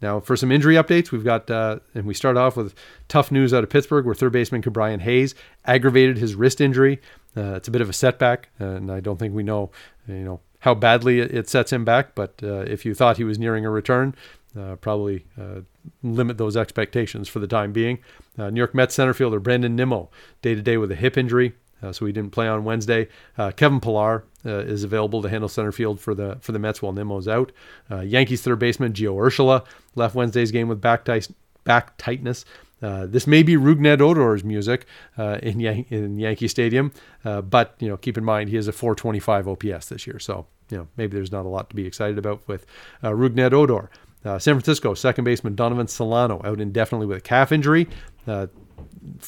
Now, 0.02 0.20
for 0.20 0.36
some 0.36 0.50
injury 0.50 0.74
updates, 0.76 1.10
we've 1.10 1.24
got, 1.24 1.50
uh, 1.50 1.80
and 1.94 2.06
we 2.06 2.14
start 2.14 2.36
off 2.36 2.56
with 2.56 2.74
tough 3.08 3.30
news 3.30 3.52
out 3.52 3.64
of 3.64 3.70
Pittsburgh, 3.70 4.06
where 4.06 4.14
third 4.14 4.32
baseman 4.32 4.62
Ke'Bryan 4.62 5.00
Hayes 5.00 5.34
aggravated 5.66 6.18
his 6.18 6.34
wrist 6.34 6.60
injury. 6.60 7.00
Uh, 7.36 7.54
it's 7.54 7.68
a 7.68 7.70
bit 7.70 7.80
of 7.80 7.88
a 7.88 7.92
setback, 7.92 8.48
and 8.58 8.90
I 8.90 9.00
don't 9.00 9.18
think 9.18 9.34
we 9.34 9.42
know, 9.42 9.70
you 10.08 10.14
know, 10.24 10.40
how 10.60 10.74
badly 10.74 11.20
it 11.20 11.48
sets 11.48 11.72
him 11.72 11.84
back. 11.84 12.14
But 12.14 12.34
uh, 12.42 12.64
if 12.66 12.84
you 12.84 12.94
thought 12.94 13.16
he 13.16 13.24
was 13.24 13.38
nearing 13.38 13.64
a 13.64 13.70
return, 13.70 14.14
uh, 14.58 14.76
probably 14.76 15.26
uh, 15.40 15.60
limit 16.02 16.38
those 16.38 16.56
expectations 16.56 17.28
for 17.28 17.38
the 17.38 17.46
time 17.46 17.72
being. 17.72 17.98
Uh, 18.38 18.50
New 18.50 18.58
York 18.58 18.74
Mets 18.74 18.94
center 18.94 19.14
fielder 19.14 19.40
Brandon 19.40 19.76
Nimmo, 19.76 20.10
day 20.42 20.54
to 20.54 20.62
day 20.62 20.76
with 20.76 20.90
a 20.90 20.96
hip 20.96 21.16
injury. 21.16 21.54
Uh, 21.82 21.92
so 21.92 22.06
he 22.06 22.12
didn't 22.12 22.30
play 22.30 22.48
on 22.48 22.64
Wednesday. 22.64 23.08
Uh, 23.36 23.50
Kevin 23.50 23.80
Pillar 23.80 24.24
uh, 24.44 24.58
is 24.58 24.84
available 24.84 25.22
to 25.22 25.28
handle 25.28 25.48
center 25.48 25.72
field 25.72 26.00
for 26.00 26.14
the 26.14 26.36
for 26.40 26.52
the 26.52 26.58
Mets 26.58 26.82
while 26.82 26.92
Nimmo's 26.92 27.28
out. 27.28 27.52
Uh, 27.90 28.00
Yankees 28.00 28.42
third 28.42 28.58
baseman 28.58 28.92
Gio 28.92 29.14
Urshela 29.14 29.64
left 29.94 30.14
Wednesday's 30.14 30.50
game 30.50 30.68
with 30.68 30.80
back, 30.80 31.06
back 31.64 31.96
tightness. 31.98 32.44
Uh, 32.82 33.06
this 33.06 33.26
may 33.26 33.42
be 33.42 33.56
Rougned 33.56 34.00
Odor's 34.00 34.42
music 34.42 34.86
uh, 35.18 35.38
in, 35.42 35.60
Yan- 35.60 35.84
in 35.90 36.18
Yankee 36.18 36.48
Stadium, 36.48 36.92
but 37.22 37.74
you 37.78 37.88
know, 37.88 37.98
keep 37.98 38.16
in 38.16 38.24
mind 38.24 38.48
he 38.48 38.56
has 38.56 38.68
a 38.68 38.72
425 38.72 39.48
OPS 39.48 39.90
this 39.90 40.06
year, 40.06 40.18
so 40.18 40.46
you 40.70 40.78
know 40.78 40.88
maybe 40.96 41.14
there's 41.14 41.32
not 41.32 41.44
a 41.44 41.48
lot 41.48 41.68
to 41.70 41.76
be 41.76 41.86
excited 41.86 42.16
about 42.16 42.46
with 42.48 42.64
uh, 43.02 43.10
Rougned 43.10 43.52
Odor. 43.52 43.90
San 44.22 44.54
Francisco 44.54 44.92
second 44.92 45.24
baseman 45.24 45.54
Donovan 45.54 45.88
Solano 45.88 46.42
out 46.44 46.60
indefinitely 46.60 47.06
with 47.06 47.18
a 47.18 47.22
calf 47.22 47.52
injury. 47.52 47.88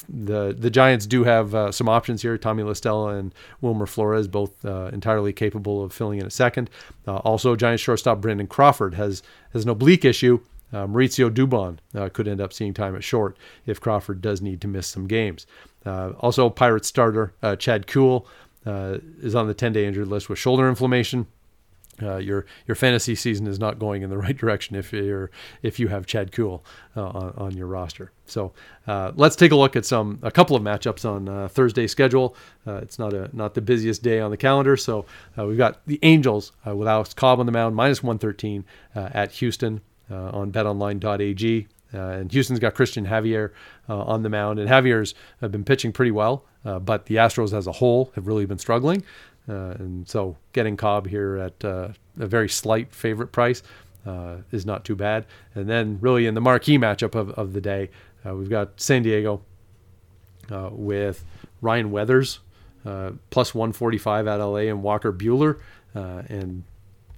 The 0.09 0.55
the 0.57 0.69
Giants 0.69 1.05
do 1.05 1.23
have 1.23 1.55
uh, 1.55 1.71
some 1.71 1.89
options 1.89 2.21
here. 2.21 2.37
Tommy 2.37 2.63
La 2.63 2.73
Stella 2.73 3.15
and 3.15 3.33
Wilmer 3.61 3.85
Flores, 3.85 4.27
both 4.27 4.63
uh, 4.65 4.89
entirely 4.93 5.33
capable 5.33 5.83
of 5.83 5.93
filling 5.93 6.19
in 6.19 6.25
a 6.25 6.31
second. 6.31 6.69
Uh, 7.07 7.17
also, 7.17 7.55
Giants 7.55 7.81
shortstop 7.81 8.21
Brandon 8.21 8.47
Crawford 8.47 8.95
has 8.95 9.23
has 9.53 9.63
an 9.63 9.69
oblique 9.69 10.05
issue. 10.05 10.39
Uh, 10.71 10.87
Mauricio 10.87 11.29
Dubon 11.29 11.77
uh, 11.95 12.09
could 12.09 12.27
end 12.27 12.41
up 12.41 12.51
seeing 12.51 12.73
time 12.73 12.95
at 12.95 13.03
short 13.03 13.37
if 13.67 13.79
Crawford 13.79 14.21
does 14.21 14.41
need 14.41 14.59
to 14.61 14.67
miss 14.67 14.87
some 14.87 15.07
games. 15.07 15.45
Uh, 15.85 16.11
also, 16.19 16.49
Pirates 16.49 16.87
starter 16.87 17.33
Chad 17.59 17.85
Kuhl 17.85 18.25
is 18.65 19.35
on 19.35 19.47
the 19.47 19.53
10 19.53 19.73
day 19.73 19.85
injured 19.85 20.07
list 20.07 20.29
with 20.29 20.39
shoulder 20.39 20.67
inflammation 20.67 21.27
uh, 22.01 22.17
your 22.17 22.45
your 22.67 22.75
fantasy 22.75 23.13
season 23.13 23.45
is 23.45 23.59
not 23.59 23.77
going 23.77 24.01
in 24.01 24.09
the 24.09 24.17
right 24.25 24.35
direction 24.35 24.75
if 24.75 24.91
you're 24.91 25.29
if 25.61 25.79
you 25.79 25.87
have 25.89 26.05
Chad 26.05 26.31
Kuhl 26.31 26.63
uh, 26.95 27.05
on, 27.05 27.33
on, 27.37 27.57
your 27.57 27.67
roster. 27.67 28.11
So 28.25 28.53
uh, 28.87 29.11
let's 29.15 29.35
take 29.35 29.51
a 29.51 29.55
look 29.55 29.75
at 29.75 29.85
some 29.85 30.19
a 30.23 30.31
couple 30.31 30.55
of 30.55 30.63
matchups 30.63 31.07
on 31.09 31.29
uh, 31.29 31.47
Thursday's 31.47 31.91
schedule. 31.91 32.35
Uh, 32.65 32.77
it's 32.77 32.97
not 32.97 33.13
a 33.13 33.29
not 33.33 33.53
the 33.53 33.61
busiest 33.61 34.01
day 34.01 34.19
on 34.19 34.31
the 34.31 34.37
calendar, 34.37 34.75
so 34.75 35.05
uh, 35.37 35.45
we've 35.45 35.57
got 35.57 35.85
the 35.85 35.99
Angels 36.01 36.51
with 36.65 36.87
Alex 36.87 37.13
Cobb 37.13 37.39
on 37.39 37.45
the 37.45 37.51
mound 37.51 37.75
minus 37.75 38.01
113 38.01 38.65
at 38.95 39.31
Houston 39.33 39.81
on 40.09 40.51
BetOnline.ag. 40.51 41.67
and 41.91 42.31
Houston's 42.31 42.59
got 42.59 42.75
Cristian 42.75 43.07
Javier 43.07 43.51
on 43.87 44.23
the 44.23 44.29
mound, 44.29 44.59
and 44.59 44.69
Javier's 44.69 45.13
been 45.41 45.63
pitching 45.63 45.91
pretty 45.91 46.11
well, 46.11 46.45
but 46.63 47.05
the 47.05 47.15
Astros 47.15 47.53
as 47.53 47.67
a 47.67 47.73
whole 47.73 48.11
have 48.15 48.27
really 48.27 48.45
been 48.45 48.59
struggling. 48.59 49.03
Uh, 49.47 49.75
and 49.79 50.07
so 50.07 50.37
getting 50.53 50.77
Cobb 50.77 51.07
here 51.07 51.37
at 51.37 51.65
uh, 51.65 51.89
a 52.19 52.27
very 52.27 52.49
slight 52.49 52.93
favorite 52.93 53.31
price 53.31 53.61
uh, 54.05 54.37
is 54.51 54.65
not 54.65 54.85
too 54.85 54.95
bad. 54.95 55.25
And 55.55 55.69
then 55.69 55.97
really 56.01 56.25
in 56.25 56.33
the 56.33 56.41
marquee 56.41 56.77
matchup 56.77 57.15
of, 57.15 57.31
of 57.31 57.53
the 57.53 57.61
day, 57.61 57.89
we've 58.25 58.49
got 58.49 58.79
San 58.79 59.03
Diego 59.03 59.41
with 60.49 61.25
Ryan 61.61 61.91
Weathers 61.91 62.39
plus 62.83 63.53
145 63.53 64.27
at 64.27 64.35
LA 64.37 64.55
and 64.55 64.81
Walker 64.81 65.11
Buehler. 65.11 65.59
and 65.93 66.63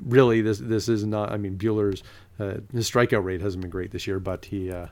really 0.03 0.41
this 0.41 0.59
this 0.59 0.89
is 0.89 1.05
not 1.05 1.31
I 1.31 1.37
mean 1.37 1.57
Buehler's 1.57 2.03
uh, 2.39 2.57
his 2.73 2.89
strikeout 2.89 3.23
rate 3.23 3.41
hasn't 3.41 3.61
been 3.61 3.71
great 3.71 3.91
this 3.91 4.07
year 4.07 4.19
but 4.19 4.45
he 4.45 4.71
uh, 4.71 4.87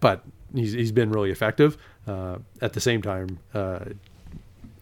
but 0.00 0.24
he's, 0.54 0.72
he's 0.72 0.92
been 0.92 1.10
really 1.10 1.30
effective 1.30 1.78
uh, 2.06 2.38
at 2.60 2.72
the 2.72 2.80
same 2.80 3.02
time 3.02 3.38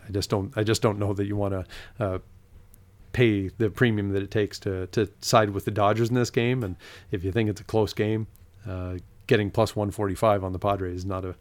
I 0.08 0.12
just 0.12 0.30
don't 0.30 0.52
I 0.56 0.62
just 0.62 0.82
don't 0.82 0.98
know 0.98 1.12
that 1.12 1.26
you 1.26 1.36
want 1.36 1.54
to 1.54 2.04
uh, 2.04 2.18
pay 3.12 3.48
the 3.48 3.70
premium 3.70 4.10
that 4.12 4.22
it 4.22 4.30
takes 4.30 4.58
to 4.60 4.86
to 4.88 5.08
side 5.20 5.50
with 5.50 5.64
the 5.64 5.70
Dodgers 5.70 6.08
in 6.08 6.14
this 6.14 6.30
game. 6.30 6.62
And 6.62 6.76
if 7.10 7.24
you 7.24 7.32
think 7.32 7.50
it's 7.50 7.60
a 7.60 7.64
close 7.64 7.92
game, 7.92 8.26
uh, 8.66 8.96
getting 9.26 9.50
plus 9.50 9.76
145 9.76 10.44
on 10.44 10.52
the 10.52 10.58
Padres 10.58 10.98
is 10.98 11.04
not 11.04 11.24
a 11.24 11.34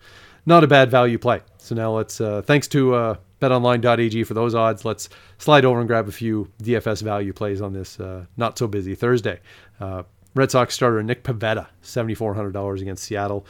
not 0.45 0.63
a 0.63 0.67
bad 0.67 0.89
value 0.89 1.17
play. 1.17 1.41
So 1.57 1.75
now 1.75 1.91
let's 1.91 2.19
uh, 2.19 2.41
thanks 2.41 2.67
to 2.69 2.95
uh, 2.95 3.15
BetOnline.ag 3.41 4.23
for 4.23 4.33
those 4.33 4.55
odds. 4.55 4.85
Let's 4.85 5.09
slide 5.37 5.65
over 5.65 5.79
and 5.79 5.87
grab 5.87 6.07
a 6.07 6.11
few 6.11 6.51
DFS 6.63 7.01
value 7.01 7.33
plays 7.33 7.61
on 7.61 7.73
this 7.73 7.99
uh, 7.99 8.25
not 8.37 8.57
so 8.57 8.67
busy 8.67 8.95
Thursday. 8.95 9.39
Uh, 9.79 10.03
Red 10.33 10.49
Sox 10.49 10.73
starter 10.73 11.03
Nick 11.03 11.25
Pivetta, 11.25 11.67
$7,400 11.83 12.81
against 12.81 13.03
Seattle. 13.03 13.45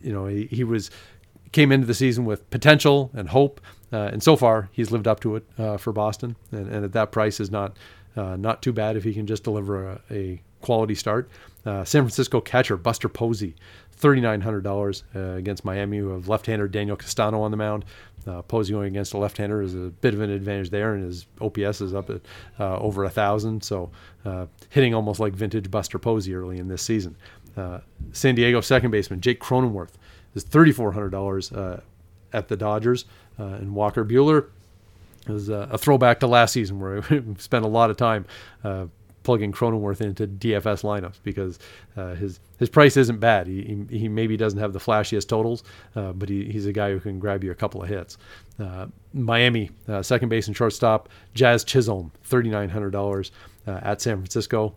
You 0.00 0.12
know, 0.12 0.26
he, 0.26 0.44
he 0.44 0.62
was 0.62 0.90
came 1.52 1.72
into 1.72 1.86
the 1.86 1.94
season 1.94 2.24
with 2.24 2.48
potential 2.50 3.10
and 3.14 3.28
hope. 3.30 3.60
Uh, 3.92 4.10
and 4.12 4.22
so 4.22 4.36
far, 4.36 4.68
he's 4.72 4.90
lived 4.90 5.06
up 5.06 5.20
to 5.20 5.36
it 5.36 5.44
uh, 5.58 5.76
for 5.76 5.92
Boston, 5.92 6.36
and, 6.50 6.68
and, 6.68 6.84
at 6.84 6.92
that 6.92 7.12
price 7.12 7.38
is 7.38 7.50
not 7.50 7.76
uh, 8.16 8.36
not 8.36 8.62
too 8.62 8.72
bad 8.72 8.96
if 8.96 9.04
he 9.04 9.12
can 9.14 9.26
just 9.26 9.44
deliver 9.44 9.88
a, 9.88 10.00
a 10.10 10.42
quality 10.60 10.94
start. 10.94 11.28
Uh, 11.64 11.84
San 11.84 12.02
Francisco 12.02 12.40
catcher 12.40 12.76
Buster 12.76 13.08
Posey, 13.08 13.54
thirty 13.92 14.20
nine 14.20 14.40
hundred 14.40 14.64
dollars 14.64 15.04
uh, 15.14 15.34
against 15.34 15.64
Miami, 15.64 15.98
who 15.98 16.08
have 16.08 16.28
left-hander 16.28 16.66
Daniel 16.66 16.96
Castano 16.96 17.42
on 17.42 17.50
the 17.50 17.56
mound. 17.56 17.84
Uh, 18.26 18.42
Posey 18.42 18.72
going 18.72 18.88
against 18.88 19.14
a 19.14 19.18
left-hander 19.18 19.62
is 19.62 19.74
a 19.74 19.92
bit 20.00 20.12
of 20.12 20.20
an 20.20 20.30
advantage 20.30 20.70
there, 20.70 20.94
and 20.94 21.04
his 21.04 21.26
OPS 21.40 21.80
is 21.80 21.94
up 21.94 22.10
at 22.10 22.22
over 22.58 23.04
a 23.04 23.10
thousand, 23.10 23.62
so 23.62 23.90
hitting 24.70 24.94
almost 24.94 25.20
like 25.20 25.32
vintage 25.32 25.70
Buster 25.70 25.98
Posey 26.00 26.34
early 26.34 26.58
in 26.58 26.66
this 26.66 26.82
season. 26.82 27.16
San 28.12 28.34
Diego 28.34 28.60
second 28.60 28.90
baseman 28.90 29.20
Jake 29.20 29.38
Cronenworth 29.38 29.92
is 30.34 30.42
thirty 30.42 30.72
four 30.72 30.90
hundred 30.90 31.10
dollars 31.10 31.52
at 32.32 32.48
the 32.48 32.56
Dodgers. 32.56 33.04
Uh, 33.38 33.44
and 33.44 33.74
Walker 33.74 34.04
Buehler 34.04 34.48
is 35.28 35.48
a, 35.48 35.68
a, 35.72 35.78
throwback 35.78 36.20
to 36.20 36.26
last 36.26 36.52
season 36.52 36.80
where 36.80 37.00
we 37.10 37.22
spent 37.38 37.64
a 37.64 37.68
lot 37.68 37.90
of 37.90 37.96
time 37.96 38.24
uh, 38.64 38.86
plugging 39.26 39.52
Cronenworth 39.52 40.00
into 40.00 40.26
DFS 40.26 40.84
lineups 40.84 41.16
because 41.24 41.58
uh, 41.96 42.14
his 42.14 42.38
his 42.58 42.68
price 42.68 42.96
isn't 42.96 43.18
bad. 43.18 43.48
He, 43.48 43.86
he, 43.90 43.98
he 43.98 44.08
maybe 44.08 44.36
doesn't 44.36 44.60
have 44.60 44.72
the 44.72 44.78
flashiest 44.78 45.28
totals, 45.28 45.64
uh, 45.96 46.12
but 46.12 46.28
he, 46.28 46.44
he's 46.44 46.66
a 46.66 46.72
guy 46.72 46.92
who 46.92 47.00
can 47.00 47.18
grab 47.18 47.42
you 47.42 47.50
a 47.50 47.54
couple 47.54 47.82
of 47.82 47.88
hits. 47.88 48.18
Uh, 48.58 48.86
Miami 49.12 49.70
uh, 49.88 50.00
second 50.00 50.28
base 50.28 50.46
and 50.46 50.56
shortstop 50.56 51.08
Jazz 51.34 51.64
Chisholm 51.64 52.12
thirty 52.22 52.48
nine 52.48 52.68
hundred 52.68 52.90
dollars 52.90 53.32
uh, 53.66 53.80
at 53.82 54.00
San 54.00 54.18
Francisco, 54.18 54.74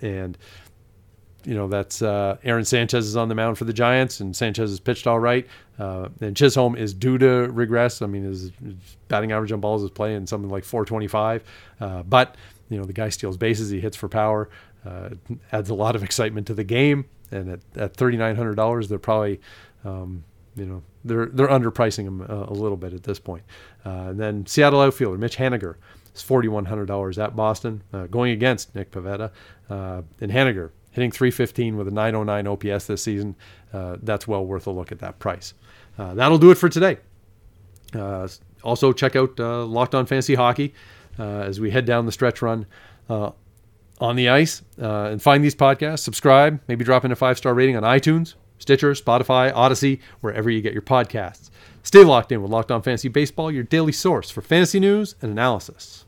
and 0.00 0.38
you 1.44 1.54
know 1.54 1.68
that's 1.68 2.02
uh, 2.02 2.36
Aaron 2.44 2.64
Sanchez 2.64 3.06
is 3.06 3.16
on 3.16 3.28
the 3.28 3.34
mound 3.34 3.58
for 3.58 3.64
the 3.64 3.72
Giants, 3.72 4.20
and 4.20 4.34
Sanchez 4.34 4.70
has 4.70 4.80
pitched 4.80 5.06
all 5.06 5.18
right. 5.18 5.46
Uh, 5.78 6.08
and 6.20 6.36
Chisholm 6.36 6.76
is 6.76 6.94
due 6.94 7.18
to 7.18 7.48
regress. 7.50 8.02
I 8.02 8.06
mean, 8.06 8.24
his, 8.24 8.52
batting 9.08 9.32
average 9.32 9.52
on 9.52 9.60
balls 9.60 9.82
is 9.82 9.90
playing 9.90 10.26
something 10.26 10.50
like 10.50 10.64
425, 10.64 11.42
uh, 11.80 12.02
but 12.04 12.36
you 12.68 12.78
know 12.78 12.84
the 12.84 12.92
guy 12.92 13.08
steals 13.08 13.36
bases, 13.36 13.70
he 13.70 13.80
hits 13.80 13.96
for 13.96 14.08
power, 14.08 14.48
uh, 14.86 15.10
adds 15.50 15.70
a 15.70 15.74
lot 15.74 15.96
of 15.96 16.02
excitement 16.02 16.46
to 16.48 16.54
the 16.54 16.64
game. 16.64 17.06
And 17.30 17.48
at, 17.50 17.60
at 17.76 17.96
$3,900, 17.96 18.88
they're 18.88 18.98
probably 18.98 19.40
um, 19.84 20.24
you 20.54 20.66
know 20.66 20.82
they're 21.04 21.26
they're 21.26 21.48
underpricing 21.48 22.04
him 22.04 22.20
a, 22.20 22.44
a 22.48 22.54
little 22.54 22.76
bit 22.76 22.92
at 22.92 23.02
this 23.02 23.18
point. 23.18 23.42
Uh, 23.84 24.08
and 24.10 24.20
then 24.20 24.46
Seattle 24.46 24.80
outfielder 24.80 25.18
Mitch 25.18 25.36
Haniger 25.36 25.76
is 26.14 26.22
$4,100 26.22 27.24
at 27.24 27.34
Boston, 27.34 27.82
uh, 27.92 28.06
going 28.06 28.32
against 28.32 28.74
Nick 28.74 28.90
Pivetta. 28.90 29.30
and 29.70 30.30
Haniger 30.30 30.70
hitting 30.92 31.10
315 31.10 31.76
with 31.76 31.88
a 31.88 31.90
909 31.90 32.46
OPS 32.46 32.86
this 32.86 33.02
season. 33.02 33.34
Uh, 33.72 33.96
that's 34.02 34.28
well 34.28 34.44
worth 34.44 34.66
a 34.66 34.70
look 34.70 34.92
at 34.92 35.00
that 35.00 35.18
price. 35.18 35.54
Uh, 35.98 36.14
that'll 36.14 36.38
do 36.38 36.50
it 36.50 36.56
for 36.56 36.68
today. 36.68 36.98
Uh, 37.94 38.28
also, 38.62 38.92
check 38.92 39.16
out 39.16 39.38
uh, 39.40 39.64
Locked 39.64 39.94
On 39.94 40.06
Fantasy 40.06 40.34
Hockey 40.34 40.72
uh, 41.18 41.40
as 41.40 41.60
we 41.60 41.70
head 41.70 41.84
down 41.84 42.06
the 42.06 42.12
stretch 42.12 42.40
run 42.40 42.66
uh, 43.08 43.32
on 44.00 44.16
the 44.16 44.28
ice 44.28 44.62
and 44.78 45.20
find 45.20 45.42
these 45.42 45.54
podcasts. 45.54 46.00
Subscribe, 46.00 46.60
maybe 46.68 46.84
drop 46.84 47.04
in 47.04 47.12
a 47.12 47.16
five 47.16 47.36
star 47.36 47.54
rating 47.54 47.76
on 47.76 47.82
iTunes, 47.82 48.34
Stitcher, 48.58 48.92
Spotify, 48.92 49.52
Audacy, 49.52 50.00
wherever 50.20 50.48
you 50.48 50.60
get 50.60 50.72
your 50.72 50.82
podcasts. 50.82 51.50
Stay 51.82 52.04
locked 52.04 52.30
in 52.30 52.40
with 52.40 52.50
Locked 52.50 52.70
On 52.70 52.80
Fantasy 52.80 53.08
Baseball, 53.08 53.50
your 53.50 53.64
daily 53.64 53.92
source 53.92 54.30
for 54.30 54.40
fantasy 54.40 54.78
news 54.78 55.16
and 55.20 55.32
analysis. 55.32 56.04